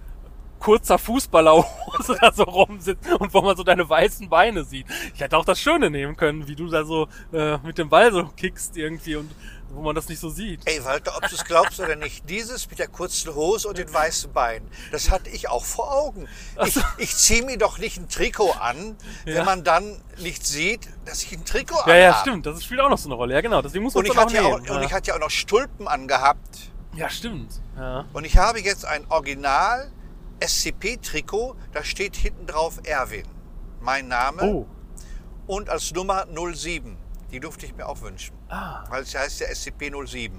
kurzer 0.59 0.97
Fußballerhose 0.97 2.17
da 2.21 2.31
so 2.31 2.43
rumsitzt 2.43 3.09
und 3.19 3.33
wo 3.33 3.41
man 3.41 3.55
so 3.57 3.63
deine 3.63 3.87
weißen 3.89 4.29
Beine 4.29 4.63
sieht. 4.63 4.85
Ich 5.13 5.21
hätte 5.21 5.37
auch 5.37 5.45
das 5.45 5.59
Schöne 5.59 5.89
nehmen 5.89 6.15
können, 6.17 6.47
wie 6.47 6.55
du 6.55 6.67
da 6.69 6.83
so 6.83 7.07
äh, 7.33 7.57
mit 7.59 7.77
dem 7.77 7.89
Ball 7.89 8.11
so 8.11 8.25
kickst 8.35 8.75
irgendwie 8.77 9.15
und 9.15 9.31
wo 9.71 9.81
man 9.83 9.93
das 9.93 10.09
nicht 10.09 10.19
so 10.19 10.29
sieht. 10.29 10.61
Ey, 10.65 10.83
Walter, 10.83 11.15
ob 11.15 11.29
du 11.29 11.35
es 11.35 11.45
glaubst 11.45 11.79
oder 11.79 11.95
nicht, 11.95 12.27
dieses 12.27 12.67
mit 12.69 12.79
der 12.79 12.87
kurzen 12.87 13.35
Hose 13.35 13.67
und 13.67 13.77
den 13.77 13.93
weißen 13.93 14.33
Beinen, 14.33 14.67
das 14.91 15.11
hatte 15.11 15.29
ich 15.29 15.47
auch 15.47 15.63
vor 15.63 15.93
Augen. 15.93 16.27
Ich, 16.65 16.75
ich 16.97 17.15
ziehe 17.15 17.43
mir 17.43 17.57
doch 17.59 17.77
nicht 17.77 17.97
ein 17.97 18.09
Trikot 18.09 18.51
an, 18.59 18.97
Ja. 19.25 19.35
wenn 19.35 19.45
man 19.45 19.63
dann 19.63 20.01
nicht 20.17 20.45
sieht, 20.45 20.87
dass 21.05 21.21
ich 21.21 21.33
ein 21.33 21.45
Trikot 21.45 21.75
Ja, 21.75 21.81
anhabe. 21.83 21.99
ja, 21.99 22.13
stimmt. 22.21 22.45
Das 22.47 22.63
spielt 22.63 22.79
auch 22.81 22.89
noch 22.89 22.97
so 22.97 23.09
eine 23.09 23.15
Rolle. 23.15 23.35
Ja, 23.35 23.41
genau. 23.41 23.61
Deswegen 23.61 23.83
muss 23.83 23.93
man 23.93 24.03
es 24.05 24.11
auch 24.11 24.15
hatte 24.17 24.33
ja 24.35 24.41
auch, 24.41 24.59
nehmen. 24.59 24.71
und 24.71 24.81
ja. 24.81 24.87
ich 24.87 24.91
hatte 24.93 25.09
ja 25.09 25.15
auch 25.15 25.19
noch 25.19 25.29
Stulpen 25.29 25.87
angehabt. 25.87 26.71
ja, 26.95 27.07
stimmt. 27.09 27.61
Ja. 27.77 28.05
Und 28.11 28.25
ich 28.25 28.37
habe 28.37 28.59
jetzt 28.59 28.85
ein 28.85 29.05
Original 29.09 29.91
SCP-Trikot, 30.39 31.55
da 31.71 31.83
steht 31.83 32.15
hinten 32.15 32.45
drauf 32.47 32.79
Erwin. 32.83 33.25
Mein 33.81 34.07
Name 34.07 34.43
Oh. 34.43 34.67
und 35.47 35.69
als 35.69 35.91
Nummer 35.93 36.25
07. 36.53 36.97
Die 37.31 37.39
durfte 37.39 37.65
ich 37.65 37.75
mir 37.75 37.87
auch 37.87 38.01
wünschen. 38.01 38.35
Ah. 38.49 38.83
Weil 38.89 39.03
es 39.03 39.13
heißt 39.15 39.39
ja 39.41 39.47
SCP-07. 39.47 40.31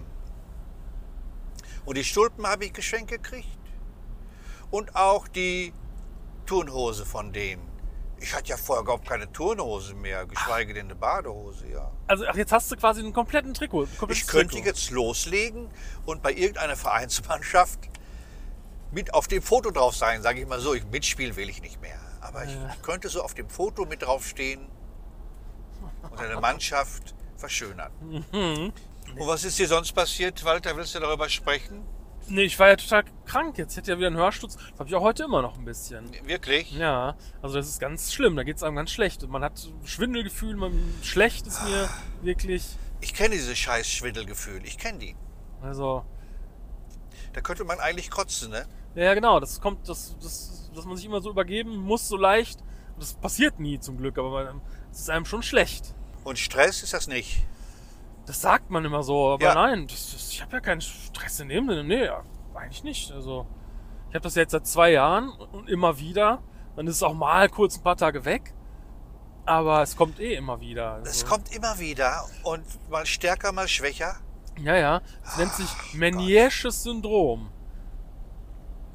Und 1.84 1.96
die 1.96 2.04
Stulpen 2.04 2.46
habe 2.46 2.64
ich 2.66 2.72
geschenkt 2.72 3.10
gekriegt. 3.10 3.46
Und 4.70 4.94
auch 4.96 5.26
die 5.28 5.72
Turnhose 6.46 7.04
von 7.06 7.32
denen. 7.32 7.62
Ich 8.22 8.34
hatte 8.34 8.48
ja 8.50 8.56
vorher 8.56 8.82
überhaupt 8.82 9.08
keine 9.08 9.32
Turnhose 9.32 9.94
mehr, 9.94 10.26
geschweige 10.26 10.74
denn 10.74 10.86
eine 10.86 10.94
Badehose, 10.94 11.68
ja. 11.68 11.90
Also, 12.06 12.26
ach, 12.28 12.34
jetzt 12.34 12.52
hast 12.52 12.70
du 12.70 12.76
quasi 12.76 13.00
einen 13.00 13.14
kompletten 13.14 13.54
Trikot. 13.54 13.84
ein 13.84 14.10
Ich 14.10 14.26
könnte 14.26 14.54
Trikot. 14.56 14.66
jetzt 14.68 14.90
loslegen 14.90 15.68
und 16.04 16.22
bei 16.22 16.32
irgendeiner 16.34 16.76
Vereinsmannschaft 16.76 17.78
mit 18.92 19.14
auf 19.14 19.28
dem 19.28 19.42
Foto 19.42 19.70
drauf 19.70 19.94
sein, 19.94 20.22
sage 20.22 20.40
ich 20.40 20.46
mal 20.46 20.60
so. 20.60 20.74
Ich, 20.74 20.84
mitspielen 20.86 21.36
will 21.36 21.48
ich 21.48 21.62
nicht 21.62 21.80
mehr. 21.80 21.98
Aber 22.20 22.44
ich, 22.44 22.50
ich 22.52 22.82
könnte 22.82 23.08
so 23.08 23.22
auf 23.22 23.34
dem 23.34 23.48
Foto 23.48 23.86
mit 23.86 24.02
draufstehen 24.02 24.66
und 26.02 26.18
eine 26.18 26.40
Mannschaft 26.40 27.14
verschönern. 27.36 27.92
Mhm. 28.00 28.72
Und 29.18 29.26
was 29.26 29.44
ist 29.44 29.58
dir 29.58 29.66
sonst 29.66 29.92
passiert, 29.92 30.44
Walter? 30.44 30.76
Willst 30.76 30.94
du 30.94 31.00
darüber 31.00 31.28
sprechen? 31.28 31.84
Nee, 32.28 32.42
ich 32.42 32.58
war 32.58 32.68
ja 32.68 32.76
total 32.76 33.04
krank. 33.24 33.58
Jetzt 33.58 33.76
hätte 33.76 33.90
ja 33.90 33.98
wieder 33.98 34.06
einen 34.06 34.16
Hörsturz. 34.16 34.54
Das 34.54 34.78
habe 34.78 34.88
ich 34.88 34.94
auch 34.94 35.02
heute 35.02 35.24
immer 35.24 35.42
noch 35.42 35.58
ein 35.58 35.64
bisschen. 35.64 36.10
Wirklich? 36.26 36.70
Ja, 36.72 37.16
also 37.42 37.56
das 37.56 37.68
ist 37.68 37.80
ganz 37.80 38.12
schlimm. 38.12 38.36
Da 38.36 38.44
geht 38.44 38.56
es 38.56 38.62
einem 38.62 38.76
ganz 38.76 38.90
schlecht. 38.90 39.24
Und 39.24 39.30
man 39.30 39.42
hat 39.42 39.68
Schwindelgefühl, 39.84 40.54
man, 40.56 40.72
schlecht 41.02 41.46
ist 41.46 41.64
mir 41.64 41.88
wirklich. 42.22 42.64
Ich 43.00 43.14
kenne 43.14 43.34
dieses 43.34 43.58
scheiß 43.58 43.88
Schwindelgefühl. 43.88 44.64
Ich 44.64 44.78
kenne 44.78 44.98
die. 44.98 45.16
Also, 45.62 46.04
Da 47.32 47.40
könnte 47.40 47.64
man 47.64 47.80
eigentlich 47.80 48.10
kotzen, 48.10 48.50
ne? 48.50 48.66
Ja, 48.94 49.14
genau. 49.14 49.40
Das 49.40 49.60
kommt, 49.60 49.88
das, 49.88 50.16
das, 50.22 50.70
dass 50.74 50.84
man 50.84 50.96
sich 50.96 51.06
immer 51.06 51.20
so 51.20 51.30
übergeben 51.30 51.76
muss, 51.76 52.08
so 52.08 52.16
leicht. 52.16 52.60
Das 52.98 53.14
passiert 53.14 53.58
nie 53.60 53.78
zum 53.80 53.96
Glück, 53.96 54.18
aber 54.18 54.54
es 54.90 55.00
ist 55.00 55.10
einem 55.10 55.24
schon 55.24 55.42
schlecht. 55.42 55.94
Und 56.24 56.38
Stress 56.38 56.82
ist 56.82 56.92
das 56.92 57.06
nicht. 57.06 57.46
Das 58.26 58.40
sagt 58.42 58.70
man 58.70 58.84
immer 58.84 59.02
so, 59.02 59.30
aber 59.30 59.42
Ja. 59.44 59.54
nein, 59.54 59.86
das, 59.86 60.12
das, 60.12 60.30
ich 60.30 60.42
habe 60.42 60.52
ja 60.52 60.60
keinen 60.60 60.80
Stress 60.82 61.40
in 61.40 61.48
dem 61.48 61.68
Sinne. 61.68 61.82
Nee, 61.84 62.04
ja, 62.04 62.22
eigentlich 62.54 62.84
nicht. 62.84 63.10
Also, 63.10 63.46
ich 64.10 64.14
habe 64.14 64.22
das 64.22 64.34
jetzt 64.34 64.52
seit 64.52 64.66
zwei 64.66 64.92
Jahren 64.92 65.30
und 65.30 65.68
immer 65.68 65.98
wieder. 65.98 66.42
Dann 66.76 66.86
ist 66.86 66.96
es 66.96 67.02
auch 67.02 67.14
mal 67.14 67.48
kurz 67.48 67.76
ein 67.78 67.82
paar 67.82 67.96
Tage 67.96 68.24
weg. 68.24 68.54
Aber 69.46 69.82
es 69.82 69.96
kommt 69.96 70.20
eh 70.20 70.34
immer 70.34 70.60
wieder. 70.60 70.92
Also, 70.94 71.10
Es 71.10 71.24
kommt 71.26 71.52
immer 71.54 71.78
wieder 71.78 72.24
und 72.44 72.64
mal 72.90 73.06
stärker, 73.06 73.50
mal 73.52 73.66
schwächer. 73.66 74.16
Ja, 74.62 74.76
ja. 74.76 75.00
Es 75.24 75.38
nennt 75.38 75.54
sich 75.54 75.68
Meniersches 75.94 76.82
Syndrom. 76.82 77.50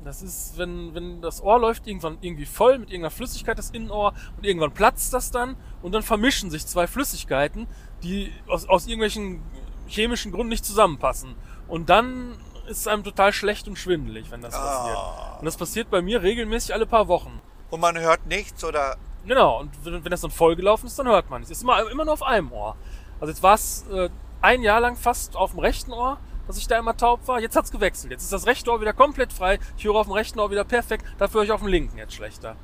Das 0.05 0.21
ist, 0.21 0.57
wenn, 0.57 0.93
wenn 0.93 1.21
das 1.21 1.41
Ohr 1.41 1.59
läuft 1.59 1.87
irgendwann 1.87 2.19
irgendwie 2.21 2.45
voll 2.45 2.77
mit 2.77 2.89
irgendeiner 2.89 3.09
Flüssigkeit, 3.11 3.57
das 3.57 3.71
Innenohr, 3.71 4.13
und 4.37 4.45
irgendwann 4.45 4.71
platzt 4.71 5.13
das 5.13 5.31
dann 5.31 5.57
und 5.81 5.93
dann 5.93 6.03
vermischen 6.03 6.51
sich 6.51 6.67
zwei 6.67 6.85
Flüssigkeiten, 6.85 7.67
die 8.03 8.31
aus, 8.47 8.69
aus 8.69 8.85
irgendwelchen 8.85 9.41
chemischen 9.87 10.31
Gründen 10.31 10.49
nicht 10.49 10.63
zusammenpassen. 10.63 11.35
Und 11.67 11.89
dann 11.89 12.37
ist 12.67 12.79
es 12.79 12.87
einem 12.87 13.03
total 13.03 13.33
schlecht 13.33 13.67
und 13.67 13.77
schwindelig, 13.77 14.29
wenn 14.29 14.41
das 14.41 14.53
passiert. 14.53 14.97
Ah. 14.97 15.37
Und 15.39 15.45
das 15.45 15.57
passiert 15.57 15.89
bei 15.89 16.01
mir 16.01 16.21
regelmäßig 16.21 16.73
alle 16.73 16.85
paar 16.85 17.07
Wochen. 17.07 17.41
Und 17.71 17.79
man 17.79 17.97
hört 17.99 18.27
nichts 18.27 18.63
oder. 18.63 18.97
Genau, 19.25 19.59
und 19.59 19.71
wenn, 19.83 20.03
wenn 20.03 20.11
das 20.11 20.21
dann 20.21 20.31
vollgelaufen 20.31 20.85
ist, 20.87 20.99
dann 20.99 21.07
hört 21.07 21.31
man 21.31 21.41
es. 21.41 21.49
Ist 21.49 21.63
immer, 21.63 21.89
immer 21.89 22.05
nur 22.05 22.13
auf 22.13 22.23
einem 22.23 22.51
Ohr. 22.51 22.75
Also 23.19 23.31
jetzt 23.31 23.41
war 23.41 23.55
es 23.55 23.85
äh, 23.91 24.09
ein 24.41 24.61
Jahr 24.61 24.79
lang 24.79 24.95
fast 24.95 25.35
auf 25.35 25.51
dem 25.51 25.59
rechten 25.59 25.91
Ohr, 25.91 26.19
dass 26.47 26.57
ich 26.57 26.67
da 26.67 26.77
immer 26.77 26.95
taub 26.95 27.27
war. 27.27 27.39
Jetzt 27.39 27.55
hat's 27.55 27.71
gewechselt. 27.71 28.11
Jetzt 28.11 28.23
ist 28.23 28.33
das 28.33 28.45
rechte 28.45 28.71
Ohr 28.71 28.81
wieder 28.81 28.93
komplett 28.93 29.33
frei. 29.33 29.59
Ich 29.77 29.83
höre 29.85 29.95
auf 29.95 30.07
dem 30.07 30.13
rechten 30.13 30.39
Ohr 30.39 30.51
wieder 30.51 30.63
perfekt. 30.63 31.05
Dafür 31.17 31.39
höre 31.39 31.45
ich 31.45 31.51
auf 31.51 31.61
dem 31.61 31.67
linken 31.69 31.97
jetzt 31.97 32.13
schlechter. 32.13 32.55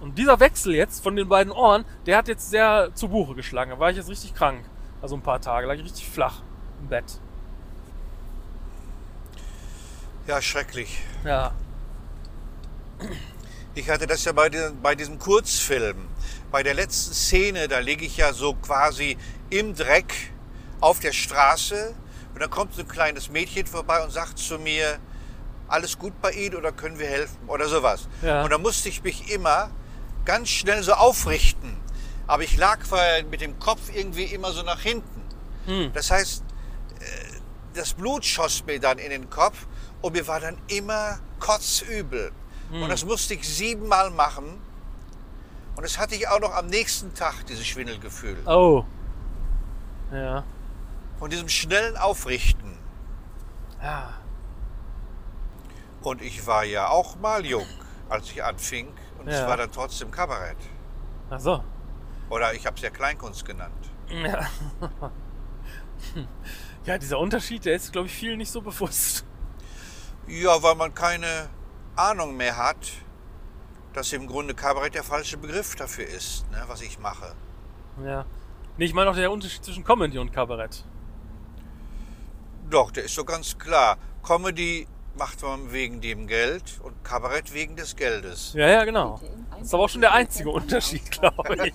Und 0.00 0.18
dieser 0.18 0.40
Wechsel 0.40 0.74
jetzt 0.74 1.02
von 1.02 1.16
den 1.16 1.28
beiden 1.28 1.52
Ohren, 1.52 1.84
der 2.04 2.18
hat 2.18 2.28
jetzt 2.28 2.50
sehr 2.50 2.90
zu 2.94 3.08
Buche 3.08 3.34
geschlagen. 3.34 3.70
Da 3.70 3.78
war 3.78 3.90
ich 3.90 3.96
jetzt 3.96 4.08
richtig 4.10 4.34
krank. 4.34 4.64
Also 5.00 5.16
ein 5.16 5.22
paar 5.22 5.40
Tage, 5.40 5.66
lag 5.66 5.74
ich 5.74 5.84
richtig 5.84 6.08
flach 6.08 6.42
im 6.80 6.88
Bett. 6.88 7.18
Ja, 10.26 10.42
schrecklich. 10.42 11.00
Ja. 11.24 11.52
Ich 13.74 13.88
hatte 13.90 14.06
das 14.06 14.24
ja 14.24 14.32
bei, 14.32 14.48
diesem- 14.48 14.80
bei 14.80 14.94
diesem 14.94 15.18
Kurzfilm. 15.18 16.08
Bei 16.50 16.62
der 16.62 16.74
letzten 16.74 17.12
Szene, 17.14 17.68
da 17.68 17.78
liege 17.78 18.04
ich 18.04 18.16
ja 18.16 18.32
so 18.32 18.54
quasi 18.54 19.16
im 19.50 19.74
Dreck 19.74 20.32
auf 20.80 20.98
der 21.00 21.12
Straße. 21.12 21.94
Und 22.36 22.42
dann 22.42 22.50
kommt 22.50 22.74
so 22.74 22.82
ein 22.82 22.88
kleines 22.88 23.30
Mädchen 23.30 23.66
vorbei 23.66 24.04
und 24.04 24.10
sagt 24.10 24.38
zu 24.38 24.58
mir, 24.58 24.98
alles 25.68 25.96
gut 25.96 26.20
bei 26.20 26.32
Ihnen 26.32 26.54
oder 26.54 26.70
können 26.70 26.98
wir 26.98 27.06
helfen 27.06 27.38
oder 27.46 27.66
sowas. 27.66 28.10
Ja. 28.20 28.44
Und 28.44 28.52
da 28.52 28.58
musste 28.58 28.90
ich 28.90 29.02
mich 29.02 29.32
immer 29.32 29.70
ganz 30.26 30.50
schnell 30.50 30.82
so 30.82 30.92
aufrichten. 30.92 31.78
Aber 32.26 32.42
ich 32.42 32.58
lag 32.58 32.84
vorher 32.84 33.24
mit 33.24 33.40
dem 33.40 33.58
Kopf 33.58 33.80
irgendwie 33.90 34.24
immer 34.24 34.52
so 34.52 34.62
nach 34.62 34.80
hinten. 34.80 35.22
Hm. 35.64 35.90
Das 35.94 36.10
heißt, 36.10 36.44
äh, 37.00 37.04
das 37.72 37.94
Blut 37.94 38.26
schoss 38.26 38.66
mir 38.66 38.80
dann 38.80 38.98
in 38.98 39.08
den 39.08 39.30
Kopf 39.30 39.66
und 40.02 40.12
mir 40.12 40.28
war 40.28 40.38
dann 40.38 40.58
immer 40.68 41.18
kotzübel. 41.40 42.32
Und 42.70 42.90
das 42.90 43.02
musste 43.06 43.32
ich 43.32 43.48
siebenmal 43.48 44.10
machen. 44.10 44.60
Und 45.74 45.82
das 45.82 45.96
hatte 45.96 46.14
ich 46.14 46.28
auch 46.28 46.40
noch 46.40 46.52
am 46.52 46.66
nächsten 46.66 47.14
Tag, 47.14 47.46
dieses 47.46 47.66
Schwindelgefühl. 47.66 48.36
Oh. 48.46 48.84
Ja. 50.12 50.44
Von 51.18 51.30
diesem 51.30 51.48
schnellen 51.48 51.96
Aufrichten. 51.96 52.78
Ja. 53.82 54.10
Und 56.02 56.22
ich 56.22 56.46
war 56.46 56.64
ja 56.64 56.88
auch 56.88 57.16
mal 57.16 57.44
jung, 57.44 57.66
als 58.08 58.30
ich 58.30 58.44
anfing. 58.44 58.88
Und 59.18 59.28
es 59.28 59.38
Ja. 59.40 59.48
war 59.48 59.56
dann 59.56 59.72
trotzdem 59.72 60.10
Kabarett. 60.10 60.58
Ach 61.30 61.40
so. 61.40 61.64
Oder 62.28 62.54
ich 62.54 62.66
habe 62.66 62.76
es 62.76 62.82
ja 62.82 62.90
Kleinkunst 62.90 63.44
genannt. 63.44 63.90
Ja. 64.08 64.46
ja, 66.84 66.98
dieser 66.98 67.18
Unterschied, 67.18 67.64
der 67.64 67.74
ist, 67.74 67.92
glaube 67.92 68.06
ich, 68.08 68.14
vielen 68.14 68.38
nicht 68.38 68.50
so 68.50 68.60
bewusst. 68.60 69.24
Ja, 70.28 70.62
weil 70.62 70.74
man 70.74 70.94
keine 70.94 71.48
Ahnung 71.96 72.36
mehr 72.36 72.56
hat, 72.56 72.92
dass 73.92 74.12
im 74.12 74.26
Grunde 74.26 74.54
Kabarett 74.54 74.94
der 74.94 75.04
falsche 75.04 75.38
Begriff 75.38 75.74
dafür 75.76 76.06
ist, 76.06 76.48
ne, 76.50 76.62
was 76.66 76.82
ich 76.82 76.98
mache. 76.98 77.34
Ja. 78.04 78.26
Nee, 78.76 78.84
ich 78.84 78.94
meine 78.94 79.08
auch 79.10 79.14
der 79.14 79.30
Unterschied 79.30 79.64
zwischen 79.64 79.84
Comedy 79.84 80.18
und 80.18 80.32
Kabarett. 80.32 80.84
Doch, 82.70 82.90
der 82.90 83.04
ist 83.04 83.14
so 83.14 83.24
ganz 83.24 83.58
klar. 83.58 83.96
Comedy 84.22 84.86
macht 85.16 85.42
man 85.42 85.72
wegen 85.72 86.00
dem 86.00 86.26
Geld 86.26 86.80
und 86.82 87.04
Kabarett 87.04 87.52
wegen 87.54 87.76
des 87.76 87.96
Geldes. 87.96 88.52
Ja, 88.54 88.68
ja, 88.68 88.84
genau. 88.84 89.20
Das 89.50 89.62
ist 89.62 89.74
aber 89.74 89.84
auch 89.84 89.88
schon 89.88 90.00
der 90.02 90.12
einzige 90.12 90.50
Unterschied, 90.50 91.10
glaube 91.10 91.68
ich. 91.68 91.74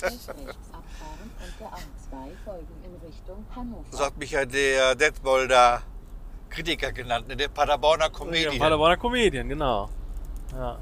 So 3.92 4.06
hat 4.06 4.18
mich 4.18 4.32
ja 4.32 4.46
der 4.46 4.96
Detbolder 4.96 5.82
Kritiker 6.50 6.92
genannt, 6.92 7.28
ne, 7.28 7.36
der 7.38 7.48
Paderborner 7.48 8.10
Comedian. 8.10 8.60
Paderborner 8.60 8.98
Comedian, 8.98 9.48
genau. 9.48 9.90
Ja. 10.54 10.80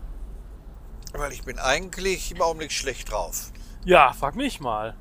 Weil 1.14 1.32
ich 1.32 1.44
bin 1.44 1.60
eigentlich 1.60 2.32
im 2.32 2.42
Augenblick 2.42 2.72
schlecht 2.72 3.12
drauf. 3.12 3.52
ja, 3.86 4.12
frag 4.14 4.36
mich 4.36 4.60
mal. 4.60 4.96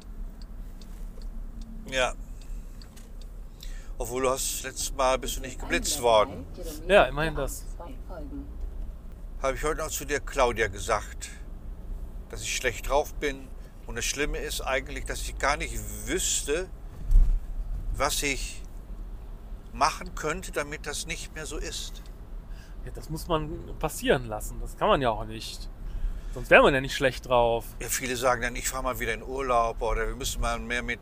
Ja. 1.90 2.12
Obwohl 3.98 4.22
du 4.22 4.30
hast 4.30 4.62
letztes 4.62 4.94
Mal 4.94 5.18
bist 5.18 5.36
du 5.36 5.40
nicht 5.40 5.58
geblitzt 5.58 6.00
worden. 6.00 6.46
Ja, 6.86 7.04
immerhin 7.04 7.34
das. 7.34 7.64
Habe 9.42 9.56
ich 9.56 9.62
heute 9.64 9.78
noch 9.78 9.90
zu 9.90 10.04
dir 10.04 10.20
Claudia 10.20 10.68
gesagt, 10.68 11.30
dass 12.30 12.42
ich 12.42 12.54
schlecht 12.54 12.88
drauf 12.88 13.12
bin. 13.14 13.48
Und 13.86 13.96
das 13.96 14.04
Schlimme 14.04 14.38
ist 14.38 14.60
eigentlich, 14.60 15.04
dass 15.04 15.22
ich 15.22 15.36
gar 15.38 15.56
nicht 15.56 15.76
wüsste, 16.06 16.68
was 17.94 18.22
ich 18.22 18.62
machen 19.72 20.14
könnte, 20.14 20.52
damit 20.52 20.86
das 20.86 21.06
nicht 21.06 21.34
mehr 21.34 21.46
so 21.46 21.56
ist. 21.56 22.02
Ja, 22.84 22.92
das 22.94 23.10
muss 23.10 23.26
man 23.26 23.50
passieren 23.78 24.26
lassen. 24.26 24.60
Das 24.60 24.76
kann 24.76 24.88
man 24.88 25.02
ja 25.02 25.10
auch 25.10 25.24
nicht. 25.24 25.68
Sonst 26.34 26.50
wäre 26.50 26.62
man 26.62 26.74
ja 26.74 26.80
nicht 26.80 26.94
schlecht 26.94 27.26
drauf. 27.26 27.64
Ja, 27.80 27.88
viele 27.88 28.16
sagen 28.16 28.42
dann, 28.42 28.54
ich 28.54 28.68
fahre 28.68 28.84
mal 28.84 29.00
wieder 29.00 29.14
in 29.14 29.22
Urlaub 29.22 29.82
oder 29.82 30.06
wir 30.06 30.14
müssen 30.14 30.40
mal 30.40 30.58
mehr 30.58 30.82
mit 30.82 31.00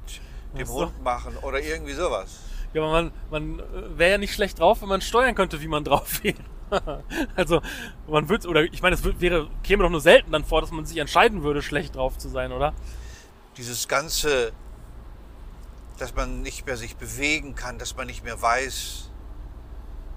dem. 0.56 0.68
Hund 0.68 1.02
machen 1.02 1.36
oder 1.38 1.60
irgendwie 1.60 1.92
sowas. 1.92 2.38
Ja, 2.76 2.82
aber 2.82 2.92
man, 2.92 3.12
man 3.30 3.62
wäre 3.96 4.10
ja 4.12 4.18
nicht 4.18 4.34
schlecht 4.34 4.58
drauf, 4.58 4.82
wenn 4.82 4.90
man 4.90 5.00
steuern 5.00 5.34
könnte, 5.34 5.62
wie 5.62 5.66
man 5.66 5.82
drauf 5.82 6.20
wäre. 6.22 7.02
also, 7.34 7.62
man 8.06 8.28
würde, 8.28 8.46
oder 8.48 8.64
ich 8.64 8.82
meine, 8.82 8.94
es 8.96 9.02
wäre, 9.02 9.48
käme 9.62 9.82
doch 9.82 9.88
nur 9.88 10.02
selten 10.02 10.30
dann 10.30 10.44
vor, 10.44 10.60
dass 10.60 10.72
man 10.72 10.84
sich 10.84 10.98
entscheiden 10.98 11.42
würde, 11.42 11.62
schlecht 11.62 11.96
drauf 11.96 12.18
zu 12.18 12.28
sein, 12.28 12.52
oder? 12.52 12.74
Dieses 13.56 13.88
ganze, 13.88 14.52
dass 15.96 16.14
man 16.14 16.42
nicht 16.42 16.66
mehr 16.66 16.76
sich 16.76 16.96
bewegen 16.96 17.54
kann, 17.54 17.78
dass 17.78 17.96
man 17.96 18.08
nicht 18.08 18.24
mehr 18.24 18.42
weiß, 18.42 19.10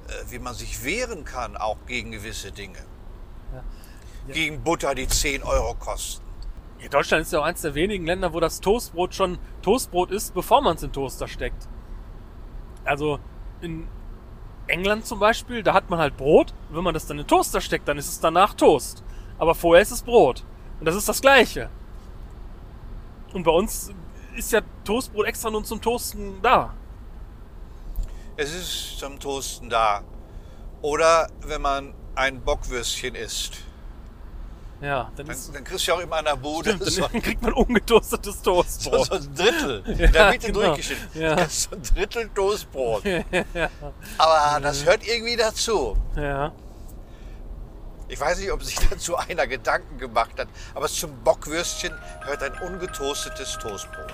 äh, 0.10 0.12
wie 0.30 0.40
man 0.40 0.54
sich 0.54 0.84
wehren 0.84 1.24
kann, 1.24 1.56
auch 1.56 1.78
gegen 1.88 2.12
gewisse 2.12 2.52
Dinge. 2.52 2.80
Ja. 3.54 3.64
Ja. 4.28 4.34
Gegen 4.34 4.66
Butter, 4.66 4.96
die 4.96 5.08
10 5.08 5.44
Euro 5.44 5.76
kosten. 5.76 6.26
Ja, 6.82 6.90
Deutschland 6.90 7.22
ist 7.22 7.32
ja 7.32 7.40
auch 7.40 7.46
eines 7.46 7.62
der 7.62 7.74
wenigen 7.74 8.06
Länder, 8.06 8.34
wo 8.34 8.42
das 8.42 8.60
Toastbrot 8.60 9.16
schon 9.16 9.40
Toastbrot 9.62 10.12
ist, 10.12 10.34
bevor 10.34 10.62
man 10.62 10.76
es 10.76 10.84
in 10.84 10.90
den 10.90 10.94
Toaster 10.94 11.30
steckt. 11.30 11.70
Also 12.86 13.20
in 13.62 13.88
England 14.68 15.06
zum 15.06 15.20
Beispiel, 15.20 15.64
da 15.64 15.74
hat 15.74 15.90
man 15.90 16.00
halt 16.00 16.18
Brot. 16.18 16.54
Und 16.70 16.78
wenn 16.78 16.84
man 16.84 16.94
das 16.94 17.08
dann 17.08 17.18
in 17.18 17.24
den 17.24 17.28
Toaster 17.28 17.62
steckt, 17.62 17.88
dann 17.88 17.98
ist 17.98 18.08
es 18.08 18.20
danach 18.20 18.54
Toast. 18.54 19.04
Aber 19.38 19.56
vorher 19.56 19.82
ist 19.82 19.92
es 19.92 20.02
Brot. 20.02 20.44
Und 20.80 20.86
das 20.86 20.96
ist 20.96 21.10
das 21.10 21.22
Gleiche. 21.22 21.70
Und 23.34 23.44
bei 23.44 23.52
uns 23.52 23.92
ist 24.36 24.52
ja 24.52 24.62
Toastbrot 24.84 25.26
extra 25.26 25.50
nur 25.50 25.64
zum 25.64 25.82
Toasten 25.82 26.42
da. 26.42 26.74
Es 28.38 28.54
ist 28.54 29.00
zum 29.00 29.20
Toasten 29.20 29.70
da. 29.70 30.04
Oder 30.82 31.28
wenn 31.42 31.62
man 31.62 31.94
ein 32.16 32.42
Bockwürstchen 32.42 33.16
isst. 33.16 33.64
Ja, 34.82 35.12
dann 35.16 35.26
Dann, 35.28 35.36
ist 35.36 35.54
dann 35.54 35.64
kriegst 35.64 35.86
du 35.88 35.92
ja 35.92 35.98
auch 35.98 36.02
immer 36.02 36.16
an 36.18 36.26
der 36.26 36.38
Bude 36.38 36.70
stimmt, 36.70 36.86
so, 36.90 37.02
dann 37.02 37.22
kriegt 37.22 37.42
man 37.42 37.52
ungetoastetes 37.54 38.38
so, 38.42 38.42
Toastbrot. 38.64 39.06
so 39.08 39.14
ein 39.14 39.36
Drittel 39.36 39.84
in 39.86 39.98
Ja, 40.00 40.08
der 40.08 40.32
Mitte 40.32 40.48
genau. 40.48 40.60
durchgeschnitten. 40.62 41.22
Ja. 41.22 41.50
So 41.50 41.70
ein 41.76 41.82
Drittel 41.84 42.30
Toastbrot. 42.30 43.04
Aber 44.18 44.60
das 44.62 44.86
hört 44.86 45.06
irgendwie 45.06 45.36
dazu. 45.36 45.98
Ja. 46.16 46.54
Ich 48.08 48.20
weiß 48.20 48.40
nicht, 48.40 48.52
ob 48.52 48.64
sich 48.64 48.78
dazu 48.90 49.18
einer 49.18 49.46
Gedanken 49.48 49.98
gemacht 50.00 50.32
hat, 50.40 50.48
aber 50.74 50.88
zum 50.88 51.12
Bockwürstchen 51.24 51.94
gehört 52.24 52.42
ein 52.42 52.54
ungetoastetes 52.68 53.60
Toastbrot. 53.62 54.14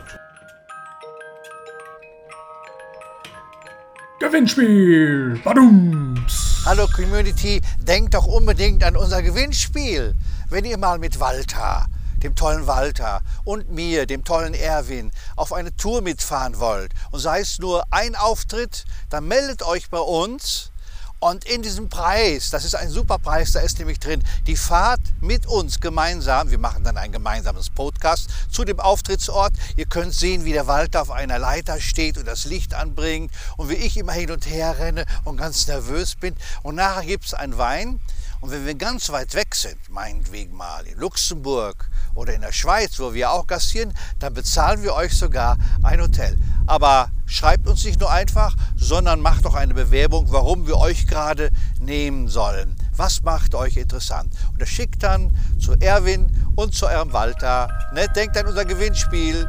Gewinnspiel. 4.19 5.39
Badums. 5.43 6.63
Hallo 6.65 6.87
Community, 6.93 7.61
denkt 7.79 8.13
doch 8.15 8.25
unbedingt 8.25 8.83
an 8.83 8.95
unser 8.97 9.21
Gewinnspiel. 9.21 10.13
Wenn 10.49 10.63
ihr 10.63 10.77
mal 10.77 10.99
mit 10.99 11.19
Walter, 11.19 11.87
dem 12.21 12.35
tollen 12.35 12.67
Walter 12.67 13.21
und 13.45 13.71
mir, 13.71 14.05
dem 14.05 14.23
tollen 14.23 14.53
Erwin, 14.53 15.11
auf 15.35 15.51
eine 15.51 15.75
Tour 15.75 16.01
mitfahren 16.01 16.59
wollt 16.59 16.91
und 17.09 17.19
sei 17.19 17.39
es 17.39 17.57
nur 17.57 17.83
ein 17.89 18.15
Auftritt, 18.15 18.85
dann 19.09 19.27
meldet 19.27 19.63
euch 19.63 19.89
bei 19.89 19.99
uns. 19.99 20.71
Und 21.19 21.45
in 21.45 21.63
diesem 21.63 21.89
Preis, 21.89 22.51
das 22.51 22.65
ist 22.65 22.75
ein 22.75 22.89
super 22.89 23.17
Preis, 23.17 23.53
da 23.53 23.61
ist 23.61 23.79
nämlich 23.79 23.99
drin 23.99 24.23
die 24.45 24.55
Fahrt 24.55 24.99
mit 25.21 25.47
uns 25.47 25.79
gemeinsam. 25.79 26.51
Wir 26.51 26.59
machen 26.59 26.83
dann 26.83 26.97
ein 26.97 27.11
gemeinsames 27.11 27.71
Podcast 27.71 28.29
zu 28.51 28.65
dem 28.65 28.79
Auftrittsort. 28.79 29.53
Ihr 29.77 29.87
könnt 29.87 30.13
sehen, 30.13 30.45
wie 30.45 30.53
der 30.53 30.67
Walter 30.67 31.01
auf 31.01 31.09
einer 31.09 31.39
Leiter 31.39 31.81
steht 31.81 32.19
und 32.19 32.27
das 32.27 32.45
Licht 32.45 32.75
anbringt 32.75 33.31
und 33.57 33.69
wie 33.69 33.75
ich 33.75 33.97
immer 33.97 34.13
hin 34.13 34.29
und 34.29 34.45
her 34.45 34.77
renne 34.77 35.05
und 35.23 35.37
ganz 35.37 35.65
nervös 35.65 36.13
bin. 36.13 36.35
Und 36.61 36.75
nachher 36.75 37.05
gibt 37.05 37.25
es 37.25 37.33
einen 37.33 37.57
Wein. 37.57 37.99
Und 38.41 38.51
wenn 38.51 38.65
wir 38.65 38.75
ganz 38.75 39.09
weit 39.09 39.33
weg 39.33 39.55
sind, 39.55 39.77
meinetwegen 39.89 40.55
mal 40.55 40.85
in 40.85 40.99
Luxemburg 40.99 41.89
oder 42.13 42.33
in 42.33 42.41
der 42.41 42.51
Schweiz, 42.51 42.99
wo 42.99 43.13
wir 43.13 43.31
auch 43.31 43.47
gastieren, 43.47 43.93
dann 44.19 44.33
bezahlen 44.33 44.83
wir 44.83 44.93
euch 44.93 45.13
sogar 45.13 45.57
ein 45.83 46.01
Hotel. 46.01 46.37
Aber 46.67 47.09
schreibt 47.25 47.67
uns 47.67 47.83
nicht 47.83 47.99
nur 47.99 48.11
einfach, 48.11 48.55
sondern 48.75 49.21
macht 49.21 49.45
auch 49.45 49.55
eine 49.55 49.73
Bewerbung, 49.73 50.27
warum 50.29 50.67
wir 50.67 50.77
euch 50.77 51.07
gerade 51.07 51.49
nehmen 51.79 52.27
sollen. 52.27 52.75
Was 52.95 53.23
macht 53.23 53.55
euch 53.55 53.77
interessant? 53.77 54.33
Und 54.51 54.61
das 54.61 54.69
schickt 54.69 55.03
dann 55.03 55.35
zu 55.59 55.73
Erwin 55.79 56.31
und 56.55 56.73
zu 56.73 56.87
eurem 56.87 57.13
Walter. 57.13 57.67
Ne? 57.93 58.07
Denkt 58.15 58.37
an 58.37 58.47
unser 58.47 58.65
Gewinnspiel. 58.65 59.47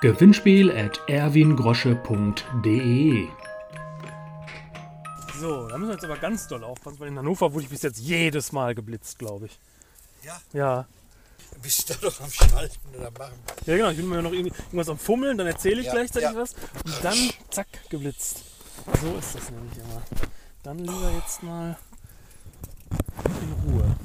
Gewinnspiel 0.00 0.70
at 0.70 0.98
erwingrosche.de. 1.08 3.28
So, 5.40 5.68
da 5.68 5.76
müssen 5.76 5.88
wir 5.90 5.94
jetzt 5.94 6.04
aber 6.04 6.16
ganz 6.16 6.48
doll 6.48 6.64
aufpassen, 6.64 6.98
weil 7.00 7.08
in 7.08 7.18
Hannover 7.18 7.52
wurde 7.52 7.64
ich 7.64 7.70
bis 7.70 7.82
jetzt 7.82 7.98
jedes 7.98 8.52
Mal 8.52 8.74
geblitzt, 8.74 9.18
glaube 9.18 9.46
ich. 9.46 9.58
Ja. 10.22 10.40
Ja. 10.52 10.86
Bist 11.62 11.88
du 11.90 11.94
doch 11.94 12.20
am 12.20 12.30
Schalten 12.30 12.94
oder 12.96 13.10
machen? 13.10 13.34
Ja, 13.66 13.76
genau. 13.76 13.90
Ich 13.90 13.96
bin 13.96 14.08
mir 14.08 14.22
noch 14.22 14.32
irgendwas 14.32 14.88
am 14.88 14.98
Fummeln, 14.98 15.38
dann 15.38 15.46
erzähle 15.46 15.80
ich 15.80 15.86
Ja, 15.86 15.92
gleichzeitig 15.92 16.30
ja. 16.30 16.36
was 16.36 16.54
und 16.84 17.04
dann 17.04 17.16
zack, 17.50 17.66
geblitzt. 17.88 18.42
So 19.00 19.16
ist 19.16 19.34
das 19.34 19.50
nämlich 19.50 19.78
immer. 19.78 20.02
Dann 20.62 20.78
lieber 20.78 21.10
jetzt 21.12 21.42
mal 21.42 21.76
in 23.40 23.70
Ruhe. 23.72 23.96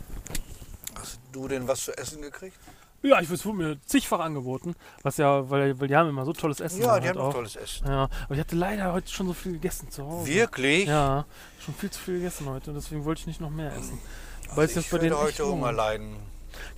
Hast 0.95 1.19
du 1.31 1.47
denn 1.47 1.67
was 1.67 1.83
zu 1.83 1.97
essen 1.97 2.21
gekriegt? 2.21 2.57
Ja, 3.03 3.19
ich 3.19 3.29
wurde 3.29 3.57
mir 3.57 3.81
zigfach 3.81 4.19
angeboten, 4.19 4.75
was 5.01 5.17
ja, 5.17 5.49
weil, 5.49 5.79
weil 5.79 5.87
die 5.87 5.95
haben 5.95 6.09
immer 6.09 6.23
so 6.23 6.33
tolles 6.33 6.59
Essen. 6.59 6.81
Ja, 6.81 6.91
halt 6.91 7.03
die 7.03 7.09
haben 7.09 7.17
auch. 7.19 7.33
tolles 7.33 7.55
Essen. 7.55 7.87
Ja, 7.87 8.09
aber 8.25 8.33
ich 8.35 8.39
hatte 8.39 8.55
leider 8.55 8.93
heute 8.93 9.11
schon 9.11 9.27
so 9.27 9.33
viel 9.33 9.53
gegessen 9.53 9.89
zu 9.89 10.05
Hause. 10.05 10.27
Wirklich? 10.27 10.87
Ja, 10.87 11.25
schon 11.59 11.73
viel 11.73 11.89
zu 11.89 11.99
viel 11.99 12.15
gegessen 12.15 12.47
heute 12.47 12.69
und 12.69 12.75
deswegen 12.75 13.03
wollte 13.03 13.21
ich 13.21 13.27
nicht 13.27 13.41
noch 13.41 13.49
mehr 13.49 13.71
essen. 13.75 13.99
Weil 14.55 14.65
es 14.65 14.71
Also 14.71 14.71
ich 14.71 14.75
jetzt 14.75 14.85
bei 14.87 14.91
würde 14.91 15.09
denen 15.09 15.17
heute 15.19 15.45
Hunger 15.45 15.71
leiden. 15.71 16.15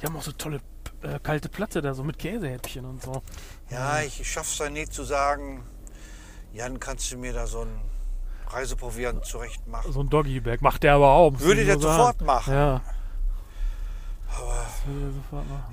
Die 0.01 0.05
haben 0.05 0.15
auch 0.15 0.21
so 0.21 0.31
tolle 0.31 0.61
äh, 1.01 1.19
kalte 1.21 1.49
Platte 1.49 1.81
da, 1.81 1.93
so 1.93 2.03
mit 2.03 2.17
Käsehäppchen 2.17 2.85
und 2.85 3.01
so. 3.01 3.21
Ja, 3.69 4.01
ich 4.01 4.29
schaff's 4.29 4.57
dann 4.57 4.73
nie 4.73 4.87
zu 4.87 5.03
sagen, 5.03 5.63
Jan, 6.53 6.79
kannst 6.79 7.11
du 7.11 7.17
mir 7.17 7.33
da 7.33 7.47
so 7.47 7.61
ein 7.61 7.81
Reiseproviant 8.47 9.25
zurecht 9.25 9.67
machen? 9.67 9.91
So 9.91 10.01
ein 10.01 10.09
Doggy-Bag 10.09 10.61
macht 10.61 10.83
der 10.83 10.93
aber 10.93 11.11
auch. 11.11 11.39
Würde 11.39 11.65
der 11.65 11.79
sofort 11.79 12.21
machen. 12.21 12.53
Ja. 12.53 12.81
Aber 14.37 14.65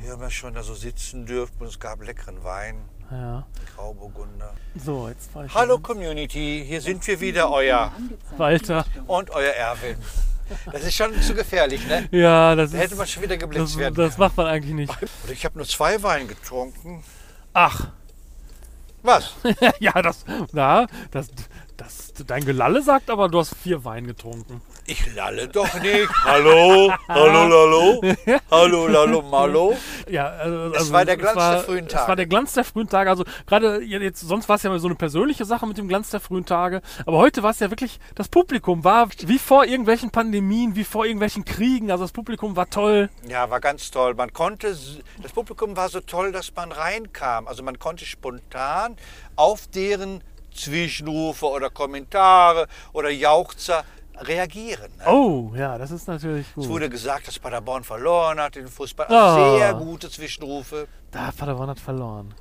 wir 0.01 0.13
haben 0.13 0.23
ja 0.23 0.31
schon 0.31 0.55
da 0.55 0.63
so 0.63 0.75
sitzen 0.75 1.27
dürfen 1.27 1.55
und 1.61 1.67
es 1.69 1.79
gab 1.81 2.03
leckeren 2.05 2.43
Wein, 2.45 2.83
Ja. 3.11 3.47
Grauburgunder. 3.75 4.53
So, 4.85 5.09
jetzt 5.09 5.31
ich 5.47 5.55
Hallo 5.55 5.79
Community, 5.79 6.65
hier 6.67 6.81
sind 6.81 7.07
wir 7.07 7.21
wieder, 7.21 7.51
euer. 7.51 7.93
Walter. 8.37 8.85
und 9.07 9.31
euer 9.31 9.53
Erwin. 9.53 9.97
Das 10.73 10.83
ist 10.83 10.95
schon 10.97 11.15
zu 11.23 11.33
gefährlich, 11.35 11.87
ne? 11.87 12.09
Ja, 12.11 12.55
das 12.57 12.73
Da 12.73 12.79
ist. 12.79 12.85
hätte 12.85 12.97
man 12.97 13.07
schon 13.07 13.23
wieder 13.23 13.37
geblitzt 13.37 13.75
das, 13.75 13.79
werden. 13.79 13.95
das 13.95 14.19
macht 14.19 14.37
man 14.37 14.47
eigentlich 14.47 14.75
nicht. 14.75 15.03
Und 15.23 15.31
ich 15.31 15.45
habe 15.45 15.57
nur 15.57 15.67
zwei 15.67 16.03
Wein 16.03 16.27
getrunken. 16.29 17.03
Ach, 17.53 17.89
Was? 19.03 19.35
ja, 19.81 19.93
das, 20.03 20.25
na, 20.53 20.87
das, 21.13 21.29
das, 21.77 22.13
dein 22.27 22.45
Gelalle 22.45 22.83
sagt 22.83 23.11
aber, 23.11 23.29
du 23.29 23.39
hast 23.39 23.55
vier 23.57 23.85
Wein 23.85 24.07
getrunken. 24.07 24.61
Ich 24.91 25.15
lalle 25.15 25.47
doch 25.47 25.73
nicht. 25.81 26.09
Hallo? 26.25 26.93
Hallo, 27.07 27.33
hallo? 27.33 28.03
Hallo, 28.51 28.89
hallo, 28.93 29.23
malo? 29.23 29.77
Ja, 30.11 30.27
also, 30.31 30.73
Es 30.73 30.79
also 30.79 30.93
war 30.93 31.05
der 31.05 31.17
Glanz 31.17 31.37
war, 31.37 31.53
der 31.53 31.63
frühen 31.63 31.87
Es 31.87 31.93
Tage. 31.93 32.09
war 32.09 32.17
der 32.17 32.27
Glanz 32.27 32.53
der 32.55 32.65
frühen 32.65 32.89
Tage. 32.89 33.09
Also 33.09 33.25
gerade 33.47 33.85
jetzt, 33.85 34.19
sonst 34.19 34.49
war 34.49 34.57
es 34.57 34.65
ja 34.65 34.79
so 34.81 34.89
eine 34.89 34.97
persönliche 34.97 35.45
Sache 35.45 35.65
mit 35.69 35.79
dem 35.79 35.87
Glanz 35.87 36.11
der 36.11 36.19
frühen 36.19 36.45
Tage. 36.45 36.83
Aber 37.07 37.19
heute 37.19 37.45
war 37.45 37.53
es 37.53 37.61
ja 37.61 37.71
wirklich, 37.71 38.01
das 38.17 38.29
Publikum 38.29 38.83
war 38.83 39.09
wie 39.27 39.39
vor 39.39 39.65
irgendwelchen 39.65 40.11
Pandemien, 40.11 40.75
wie 40.75 40.83
vor 40.83 41.05
irgendwelchen 41.05 41.45
Kriegen. 41.45 41.93
Also 41.93 42.03
das 42.03 42.13
Publikum 42.13 42.57
war 42.57 42.69
toll. 42.69 43.11
Ja, 43.29 43.49
war 43.49 43.61
ganz 43.61 43.93
toll. 43.93 44.15
Man 44.15 44.33
konnte, 44.33 44.77
das 45.23 45.33
Publikum 45.33 45.77
war 45.77 45.89
so 45.89 46.01
toll, 46.01 46.33
dass 46.33 46.53
man 46.57 46.73
reinkam. 46.73 47.47
Also 47.47 47.63
man 47.63 47.79
konnte 47.79 48.05
spontan 48.05 48.97
auf 49.37 49.69
deren 49.69 50.25
Zwischenrufe 50.53 51.47
oder 51.47 51.71
Kommentare 51.71 52.67
oder 52.93 53.09
Jauchzer 53.11 53.85
reagieren. 54.21 54.91
Ne? 54.99 55.07
Oh, 55.09 55.53
ja, 55.57 55.79
das 55.79 55.91
ist 55.91 56.07
natürlich 56.09 56.47
Es 56.49 56.55
gut. 56.55 56.69
wurde 56.69 56.89
gesagt, 56.89 57.27
dass 57.29 57.39
Paderborn 57.39 57.85
verloren 57.85 58.39
hat 58.41 58.55
den 58.55 58.69
Fußball. 58.69 59.07
Oh. 59.09 59.59
Sehr 59.59 59.75
gute 59.75 60.11
Zwischenrufe. 60.11 60.87
Da 61.11 61.31
Paderborn 61.37 61.71
hat 61.71 61.81
verloren. 61.81 62.35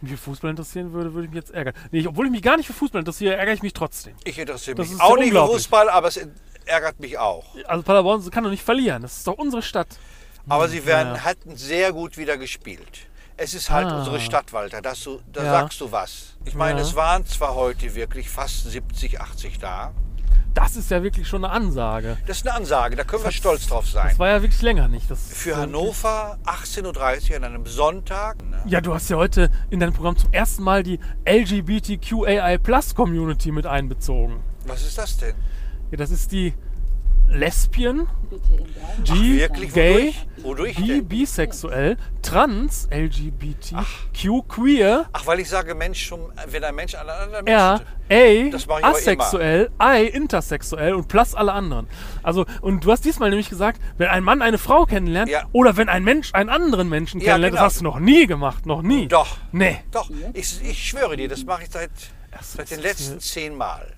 Wenn 0.00 0.10
mich 0.10 0.18
für 0.20 0.24
Fußball 0.30 0.50
interessieren 0.50 0.92
würde, 0.92 1.12
würde 1.14 1.26
ich 1.26 1.30
mich 1.32 1.40
jetzt 1.42 1.52
ärgern. 1.54 1.74
Nee, 1.90 2.00
ich, 2.00 2.08
obwohl 2.08 2.26
ich 2.26 2.32
mich 2.32 2.42
gar 2.42 2.56
nicht 2.56 2.66
für 2.66 2.72
Fußball 2.72 2.98
interessiere, 3.00 3.36
ärgere 3.36 3.54
ich 3.54 3.62
mich 3.62 3.72
trotzdem. 3.72 4.14
Ich 4.24 4.38
interessiere 4.38 4.76
Das 4.76 4.88
mich 4.90 5.00
auch 5.00 5.16
nicht 5.16 5.32
für. 5.32 5.46
Fußball, 5.46 5.88
aber 5.88 6.08
es 6.08 6.20
ärgert 6.66 7.00
mich 7.00 7.18
auch. 7.18 7.44
Also 7.66 7.82
Paderborn 7.82 8.30
kann 8.30 8.44
doch 8.44 8.50
nicht 8.50 8.64
verlieren. 8.64 9.02
Das 9.02 9.18
ist 9.18 9.26
doch 9.26 9.34
unsere 9.38 9.62
Stadt. 9.62 9.88
Aber 10.48 10.68
sie 10.68 10.84
werden, 10.84 11.14
ja. 11.16 11.24
hatten 11.24 11.56
sehr 11.56 11.92
gut 11.92 12.18
wieder 12.18 12.36
gespielt. 12.36 13.06
Es 13.36 13.54
ist 13.54 13.70
halt 13.70 13.88
Ah. 13.88 13.98
unsere 13.98 14.20
Stadt, 14.20 14.52
Walter. 14.52 14.80
Das 14.82 15.08
da 15.32 15.42
Ja. 15.42 15.50
sagst 15.50 15.80
du 15.80 15.90
was. 15.90 16.36
Ich 16.44 16.54
meine, 16.54 16.80
Ja. 16.80 16.86
es 16.86 16.94
waren 16.94 17.24
zwar 17.26 17.54
heute 17.54 17.94
wirklich 17.94 18.28
fast 18.28 18.70
70, 18.70 19.20
80 19.20 19.58
da. 19.58 19.92
Das 20.54 20.76
ist 20.76 20.90
ja 20.90 21.02
wirklich 21.02 21.26
schon 21.26 21.44
eine 21.44 21.52
Ansage. 21.52 22.16
Das 22.26 22.38
ist 22.38 22.46
eine 22.46 22.56
Ansage, 22.56 22.94
da 22.94 23.02
können 23.02 23.24
wir 23.24 23.32
stolz 23.32 23.66
drauf 23.66 23.88
sein. 23.88 24.08
Das 24.10 24.18
war 24.20 24.28
ja 24.28 24.40
wirklich 24.40 24.62
länger 24.62 24.86
nicht. 24.86 25.10
Das 25.10 25.18
Für 25.28 25.56
Hannover 25.56 26.38
18.30 26.46 27.30
Uhr 27.30 27.36
an 27.36 27.44
einem 27.44 27.66
Sonntag. 27.66 28.36
Ja, 28.64 28.80
du 28.80 28.94
hast 28.94 29.10
ja 29.10 29.16
heute 29.16 29.50
in 29.70 29.80
deinem 29.80 29.92
Programm 29.92 30.16
zum 30.16 30.32
ersten 30.32 30.62
Mal 30.62 30.84
die 30.84 31.00
LGBTQAI 31.28 32.58
Plus 32.58 32.94
Community 32.94 33.50
mit 33.50 33.66
einbezogen. 33.66 34.40
Was 34.66 34.86
ist 34.86 34.96
das 34.96 35.16
denn? 35.16 35.34
Ja, 35.90 35.96
das 35.96 36.10
ist 36.10 36.30
die 36.30 36.54
Lesbian, 37.28 38.06
G, 39.04 39.38
Wirklich? 39.40 39.72
Gay, 39.72 40.14
Wodurch? 40.36 40.44
Wodurch 40.44 40.76
Bi, 40.76 40.86
denn? 40.86 41.08
bisexuell, 41.08 41.96
Trans, 42.22 42.88
LGBT, 42.92 43.74
Q, 44.20 44.42
Queer, 44.42 45.06
Ach, 45.12 45.26
weil 45.26 45.40
ich 45.40 45.48
sage, 45.48 45.74
Mensch, 45.74 46.08
zum- 46.08 46.30
wenn 46.46 46.62
ein 46.64 46.74
Mensch 46.74 46.94
einen 46.94 47.08
anderen 47.10 47.46
R, 47.46 47.70
Menschen... 47.70 47.86
A, 48.10 48.56
ich 48.56 48.64
aber 48.70 48.84
asexuell, 48.84 49.70
I, 49.82 50.06
intersexuell 50.06 50.94
und 50.94 51.08
plus 51.08 51.34
alle 51.34 51.52
anderen. 51.52 51.88
Also, 52.22 52.44
und 52.60 52.84
du 52.84 52.92
hast 52.92 53.04
diesmal 53.04 53.30
nämlich 53.30 53.48
gesagt, 53.48 53.80
wenn 53.96 54.08
ein 54.08 54.22
Mann 54.22 54.42
eine 54.42 54.58
Frau 54.58 54.84
kennenlernt 54.84 55.30
Ja. 55.30 55.44
oder 55.52 55.76
wenn 55.76 55.88
ein 55.88 56.04
Mensch 56.04 56.34
einen 56.34 56.50
anderen 56.50 56.88
Menschen 56.88 57.20
Ja, 57.20 57.32
kennenlernt, 57.32 57.54
genau. 57.54 57.64
das 57.64 57.74
hast 57.74 57.80
du 57.80 57.84
noch 57.84 57.98
nie 57.98 58.26
gemacht, 58.26 58.66
noch 58.66 58.82
nie. 58.82 59.08
Doch. 59.08 59.38
Nee. 59.52 59.78
Doch, 59.90 60.10
ich, 60.34 60.60
ich 60.62 60.86
schwöre 60.88 61.16
dir, 61.16 61.28
das 61.28 61.44
mache 61.44 61.62
ich 61.64 61.70
seit, 61.70 61.90
seit 62.42 62.70
den 62.70 62.80
letzten 62.80 63.18
zehn 63.20 63.56
Mal. 63.56 63.94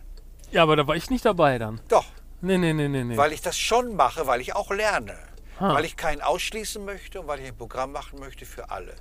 Ja, 0.52 0.62
aber 0.62 0.76
da 0.76 0.86
war 0.86 0.94
ich 0.94 1.10
nicht 1.10 1.24
dabei 1.24 1.58
dann. 1.58 1.80
Doch, 1.88 2.04
Nee, 2.40 2.58
nee, 2.58 2.72
nee, 2.72 2.88
nee, 2.88 3.04
nee. 3.04 3.16
weil 3.16 3.32
ich 3.32 3.40
das 3.42 3.58
schon 3.58 3.96
mache, 3.96 4.26
weil 4.26 4.40
ich 4.40 4.54
auch 4.54 4.70
lerne. 4.70 5.14
Ha. 5.58 5.74
Weil 5.74 5.84
ich 5.86 5.96
keinen 5.96 6.20
ausschließen 6.20 6.84
möchte 6.84 7.20
und 7.20 7.28
weil 7.28 7.40
ich 7.40 7.46
ein 7.46 7.56
Programm 7.56 7.92
machen 7.92 8.18
möchte 8.20 8.44
für 8.44 8.70
alle. 8.70 8.94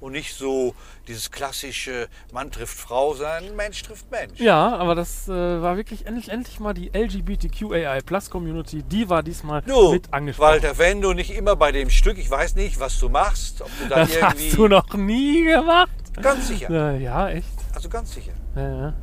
Und 0.00 0.12
nicht 0.12 0.32
so 0.34 0.74
dieses 1.08 1.30
klassische 1.30 2.08
Mann 2.32 2.50
trifft 2.52 2.78
Frau, 2.78 3.14
sondern 3.14 3.56
Mensch 3.56 3.82
trifft 3.82 4.10
Mensch. 4.12 4.38
Ja, 4.38 4.76
aber 4.76 4.94
das 4.94 5.28
äh, 5.28 5.32
war 5.32 5.76
wirklich 5.76 6.06
endlich, 6.06 6.28
endlich 6.28 6.60
mal 6.60 6.72
die 6.72 6.88
LGBTQAI 6.96 8.00
Plus 8.02 8.30
Community, 8.30 8.82
die 8.84 9.08
war 9.10 9.22
diesmal 9.24 9.60
Du, 9.62 9.92
mit 9.92 10.12
angesprochen. 10.14 10.48
Walter, 10.52 10.78
wenn 10.78 11.00
du 11.00 11.12
nicht 11.14 11.30
immer 11.34 11.56
bei 11.56 11.72
dem 11.72 11.90
Stück, 11.90 12.16
ich 12.16 12.30
weiß 12.30 12.54
nicht, 12.54 12.78
was 12.80 12.98
du 13.00 13.08
machst, 13.08 13.60
ob 13.60 13.70
du 13.82 13.88
da 13.88 13.96
das 13.96 14.14
irgendwie... 14.14 14.46
hast 14.46 14.56
du 14.56 14.68
noch 14.68 14.94
nie 14.94 15.44
gemacht. 15.44 15.90
Ganz 16.22 16.48
sicher, 16.48 16.70
Äh, 16.70 17.02
ja, 17.02 17.28
echt. 17.28 17.48
also 17.74 17.88
ganz 17.88 18.14
sicher. 18.14 18.32
Ja, 18.54 18.68
ja. 18.68 18.94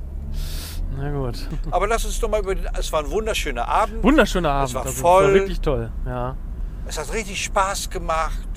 Na 0.97 1.11
gut. 1.11 1.47
Aber 1.71 1.87
lass 1.87 2.05
uns 2.05 2.19
doch 2.19 2.29
mal 2.29 2.41
über 2.41 2.55
den... 2.55 2.65
Es 2.77 2.91
war 2.91 3.01
ein 3.03 3.09
wunderschöner 3.11 3.67
Abend. 3.67 4.03
Wunderschöner 4.03 4.51
Abend. 4.51 4.73
war 4.75 4.85
also, 4.85 5.01
voll. 5.01 5.23
war 5.25 5.33
wirklich 5.33 5.59
toll. 5.61 5.91
Ja. 6.05 6.35
Es 6.87 6.97
hat 6.97 7.11
richtig 7.13 7.43
Spaß 7.43 7.89
gemacht. 7.89 8.47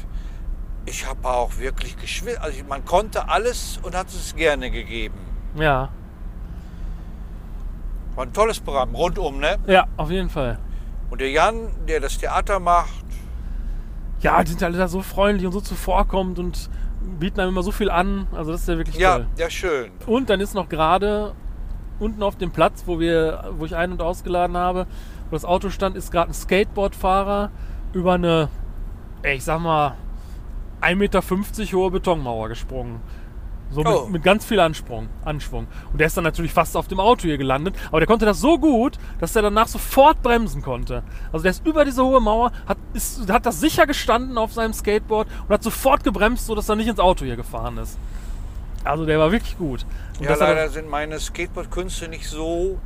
Ich 0.87 1.07
habe 1.07 1.29
auch 1.29 1.59
wirklich 1.59 1.97
geschwitzt. 1.97 2.41
Also 2.41 2.63
man 2.69 2.85
konnte 2.85 3.29
alles 3.29 3.79
und 3.83 3.95
hat 3.95 4.09
es 4.09 4.35
gerne 4.37 4.71
gegeben. 4.71 5.19
Ja. 5.57 5.91
War 8.15 8.27
ein 8.27 8.33
tolles 8.33 8.61
Programm, 8.61 8.95
rundum, 8.95 9.39
ne? 9.39 9.59
Ja, 9.67 9.87
auf 9.97 10.11
jeden 10.11 10.31
Fall. 10.31 10.59
Und 11.11 11.21
der 11.21 11.31
Jan, 11.31 11.69
der 11.87 12.01
das 12.01 12.19
Theater 12.19 12.59
macht, 12.61 13.05
Ja, 14.21 14.43
die 14.43 14.51
sind 14.51 14.63
alle 14.63 14.77
da 14.77 14.89
so 14.89 15.03
freundlich 15.03 15.47
und 15.47 15.53
so 15.53 15.61
zuvorkommend 15.61 16.39
und 16.39 16.69
bieten 17.21 17.41
einem 17.41 17.51
immer 17.51 17.63
so 17.63 17.71
viel 17.71 17.91
an. 17.91 18.27
Also 18.33 18.53
das 18.53 18.63
ist 18.63 18.69
ja 18.69 18.77
wirklich 18.77 18.97
ja, 18.97 19.17
toll. 19.19 19.27
ja 19.37 19.49
schön. 19.51 19.91
Und 20.07 20.29
dann 20.31 20.41
ist 20.41 20.55
noch 20.55 20.69
gerade 20.69 21.35
unten 21.99 22.23
auf 22.23 22.37
dem 22.37 22.51
Platz, 22.51 22.85
wo 22.87 23.01
wir, 23.01 23.51
wo 23.59 23.65
ich 23.65 23.75
ein- 23.77 23.93
und 23.93 24.03
ausgeladen 24.03 24.57
habe, 24.57 24.87
wo 25.31 25.37
das 25.37 25.45
Auto 25.45 25.71
stand, 25.71 25.97
ist 25.97 26.11
gerade 26.11 26.31
ein 26.31 26.35
Skateboardfahrer 26.35 27.51
über 27.93 28.15
eine, 28.15 28.49
ich 29.23 29.45
sag 29.45 29.61
mal, 29.61 29.95
1,50 30.81 30.97
Meter 30.97 31.23
hohe 31.77 31.91
Betonmauer 31.91 32.49
gesprungen. 32.49 33.01
So 33.71 33.83
mit, 33.83 33.93
Oh. 33.93 34.07
mit 34.07 34.23
ganz 34.23 34.47
viel 34.47 34.61
Ansprung, 34.61 35.09
Anschwung. 35.25 35.67
Und 35.93 35.99
der 36.01 36.07
ist 36.07 36.17
dann 36.17 36.25
natürlich 36.25 36.53
fast 36.55 36.75
auf 36.75 36.89
dem 36.89 37.01
Auto 37.01 37.23
hier 37.23 37.37
gelandet. 37.37 37.75
Aber 37.89 38.01
der 38.01 38.07
konnte 38.07 38.25
das 38.25 38.41
so 38.41 38.59
gut, 38.59 38.97
dass 39.21 39.37
er 39.37 39.43
danach 39.43 39.69
sofort 39.69 40.23
bremsen 40.23 40.63
konnte. 40.63 41.03
Also 41.33 41.43
der 41.43 41.51
ist 41.51 41.67
über 41.67 41.85
diese 41.85 42.03
hohe 42.03 42.21
Mauer, 42.21 42.53
hat, 42.67 42.79
ist, 42.95 43.31
hat 43.31 43.45
das 43.45 43.61
sicher 43.61 43.87
gestanden 43.87 44.39
auf 44.39 44.55
seinem 44.55 44.73
Skateboard 44.73 45.29
und 45.47 45.53
hat 45.53 45.63
sofort 45.63 46.03
gebremst, 46.03 46.47
sodass 46.47 46.69
er 46.69 46.77
nicht 46.77 46.89
ins 46.89 46.99
Auto 47.01 47.27
hier 47.27 47.37
gefahren 47.37 47.77
ist. 47.77 47.99
Also 48.89 49.05
der 49.05 49.19
war 49.19 49.31
wirklich 49.31 49.57
gut. 49.59 49.85
Und 50.19 50.25
Ja, 50.25 50.31
er- 50.31 50.39
leider 50.39 50.69
sind 50.71 50.89
meine 50.89 51.19
Skateboard-Künste 51.21 52.09
nicht 52.09 52.27
so 52.27 52.79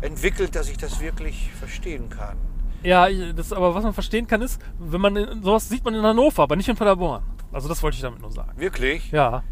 entwickelt, 0.00 0.54
dass 0.54 0.68
ich 0.70 0.76
das 0.78 1.00
wirklich 1.00 1.50
verstehen 1.58 2.08
kann. 2.08 2.36
Ja, 2.82 3.08
das, 3.36 3.52
aber 3.52 3.74
was 3.74 3.84
man 3.84 3.92
verstehen 3.92 4.26
kann 4.26 4.40
ist, 4.40 4.60
wenn 4.78 5.00
man 5.00 5.16
in, 5.16 5.42
sowas 5.42 5.68
sieht 5.68 5.84
man 5.84 5.94
in 5.94 6.02
Hannover, 6.02 6.44
aber 6.44 6.56
nicht 6.56 6.68
in 6.68 6.76
Paderborn. 6.76 7.22
Also 7.52 7.68
das 7.68 7.82
wollte 7.82 7.96
ich 7.96 8.00
damit 8.02 8.20
nur 8.20 8.30
sagen. 8.32 8.52
Wirklich? 8.56 9.10
Ja, 9.10 9.42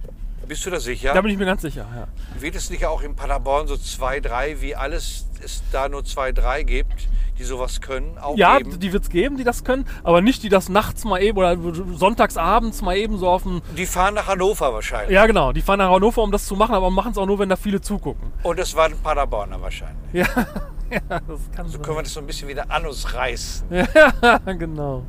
Bist 0.46 0.64
du 0.64 0.70
da 0.70 0.81
sicher? 0.81 1.12
da 1.12 1.20
bin 1.20 1.31
ich 1.31 1.37
mir 1.38 1.44
ganz 1.44 1.62
sicher. 1.62 1.87
Ja. 1.94 2.09
Wird 2.40 2.55
es 2.57 2.70
nicht 2.70 2.87
auch 2.87 3.03
in 3.03 3.14
Paderborn 3.14 3.66
so 3.66 3.77
zwei, 3.77 4.20
drei, 4.20 4.61
wie 4.62 4.74
alles 4.74 5.27
es 5.44 5.62
da 5.72 5.88
nur 5.88 6.05
zwei, 6.05 6.33
drei 6.33 6.62
gibt, 6.62 7.07
die 7.38 7.44
sowas 7.44 7.81
können? 7.83 8.16
Auch 8.18 8.37
Ja, 8.37 8.57
geben? 8.59 8.81
die 8.81 8.92
wird 8.92 9.03
es 9.05 9.11
geben, 9.11 9.37
die 9.37 9.44
das 9.44 9.62
können, 9.62 9.87
aber 10.05 10.22
nicht 10.22 10.42
die 10.42 10.48
das 10.48 10.68
nachts 10.70 11.05
mal 11.05 11.20
eben 11.22 11.37
oder 11.37 11.57
sonntagsabends 11.96 12.81
mal 12.83 12.96
eben 12.96 13.18
so 13.18 13.29
auf 13.29 13.42
dem. 13.42 13.61
die 13.77 13.85
fahren 13.87 14.14
nach 14.14 14.27
Hannover 14.27 14.72
wahrscheinlich. 14.72 15.11
Ja, 15.14 15.27
genau, 15.27 15.53
die 15.53 15.61
fahren 15.61 15.79
nach 15.81 15.90
Hannover, 15.90 16.22
um 16.22 16.33
das 16.33 16.46
zu 16.46 16.57
machen, 16.57 16.74
aber 16.74 16.90
machen 16.90 17.12
es 17.12 17.18
auch 17.18 17.27
nur, 17.27 17.38
wenn 17.38 17.48
da 17.51 17.57
viele 17.57 17.81
zugucken. 17.83 18.33
Und 18.42 18.59
es 18.59 18.74
waren 18.74 18.96
Paderborner 19.03 19.61
wahrscheinlich. 19.61 19.96
Ja, 20.14 20.27
ja 20.90 21.01
das 21.09 21.40
kann 21.55 21.66
So 21.66 21.72
sein. 21.74 21.83
können 21.83 21.96
wir 21.98 22.03
das 22.05 22.14
so 22.14 22.20
ein 22.20 22.27
bisschen 22.27 22.48
wieder 22.48 22.70
an 22.70 22.87
uns 22.87 23.12
reißen. 23.12 23.66
Ja, 23.70 24.38
genau. 24.55 25.05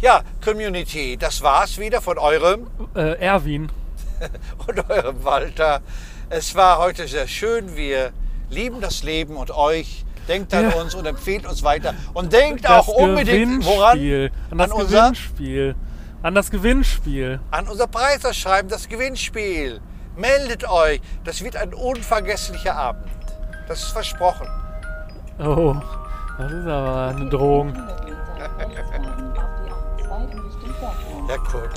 Ja, 0.00 0.22
Community, 0.42 1.18
das 1.18 1.42
war's 1.42 1.76
wieder 1.78 2.00
von 2.00 2.16
eurem 2.16 2.68
Äh, 2.94 3.18
Erwin. 3.20 3.70
und 4.66 4.90
eurem 4.90 5.24
Walter. 5.24 5.80
Es 6.28 6.54
war 6.54 6.78
heute 6.78 7.06
sehr 7.08 7.26
schön. 7.28 7.76
Wir 7.76 8.10
lieben 8.50 8.80
das 8.80 9.02
Leben 9.02 9.36
und 9.36 9.50
euch. 9.50 10.04
Denkt 10.28 10.54
an 10.54 10.70
Ja. 10.70 10.76
uns 10.80 10.94
und 10.94 11.06
empfehlt 11.06 11.46
uns 11.46 11.62
weiter. 11.62 11.94
Und 12.14 12.32
denkt 12.32 12.64
Das 12.64 12.70
auch 12.72 12.88
unbedingt 12.88 13.64
woran? 13.64 13.98
An 13.98 14.30
das 14.58 14.70
An 14.70 14.72
unser- 14.72 15.00
Gewinnspiel. 15.02 15.74
An 16.22 16.34
das 16.34 16.50
Gewinnspiel. 16.50 17.40
An 17.50 17.66
unser 17.66 17.86
Preisausschreiben, 17.86 18.70
das 18.70 18.88
Gewinnspiel. 18.88 19.80
Meldet 20.16 20.68
euch. 20.68 21.00
Das 21.24 21.42
wird 21.42 21.56
ein 21.56 21.72
unvergesslicher 21.74 22.76
Abend. 22.76 23.06
Das 23.66 23.82
ist 23.82 23.90
versprochen. 23.92 24.46
Oh, 25.38 25.74
das 26.38 26.52
ist 26.52 26.66
aber 26.66 27.06
eine 27.16 27.28
Drohung. 27.30 27.72
Ja, 31.28 31.36
guck. 31.50 31.70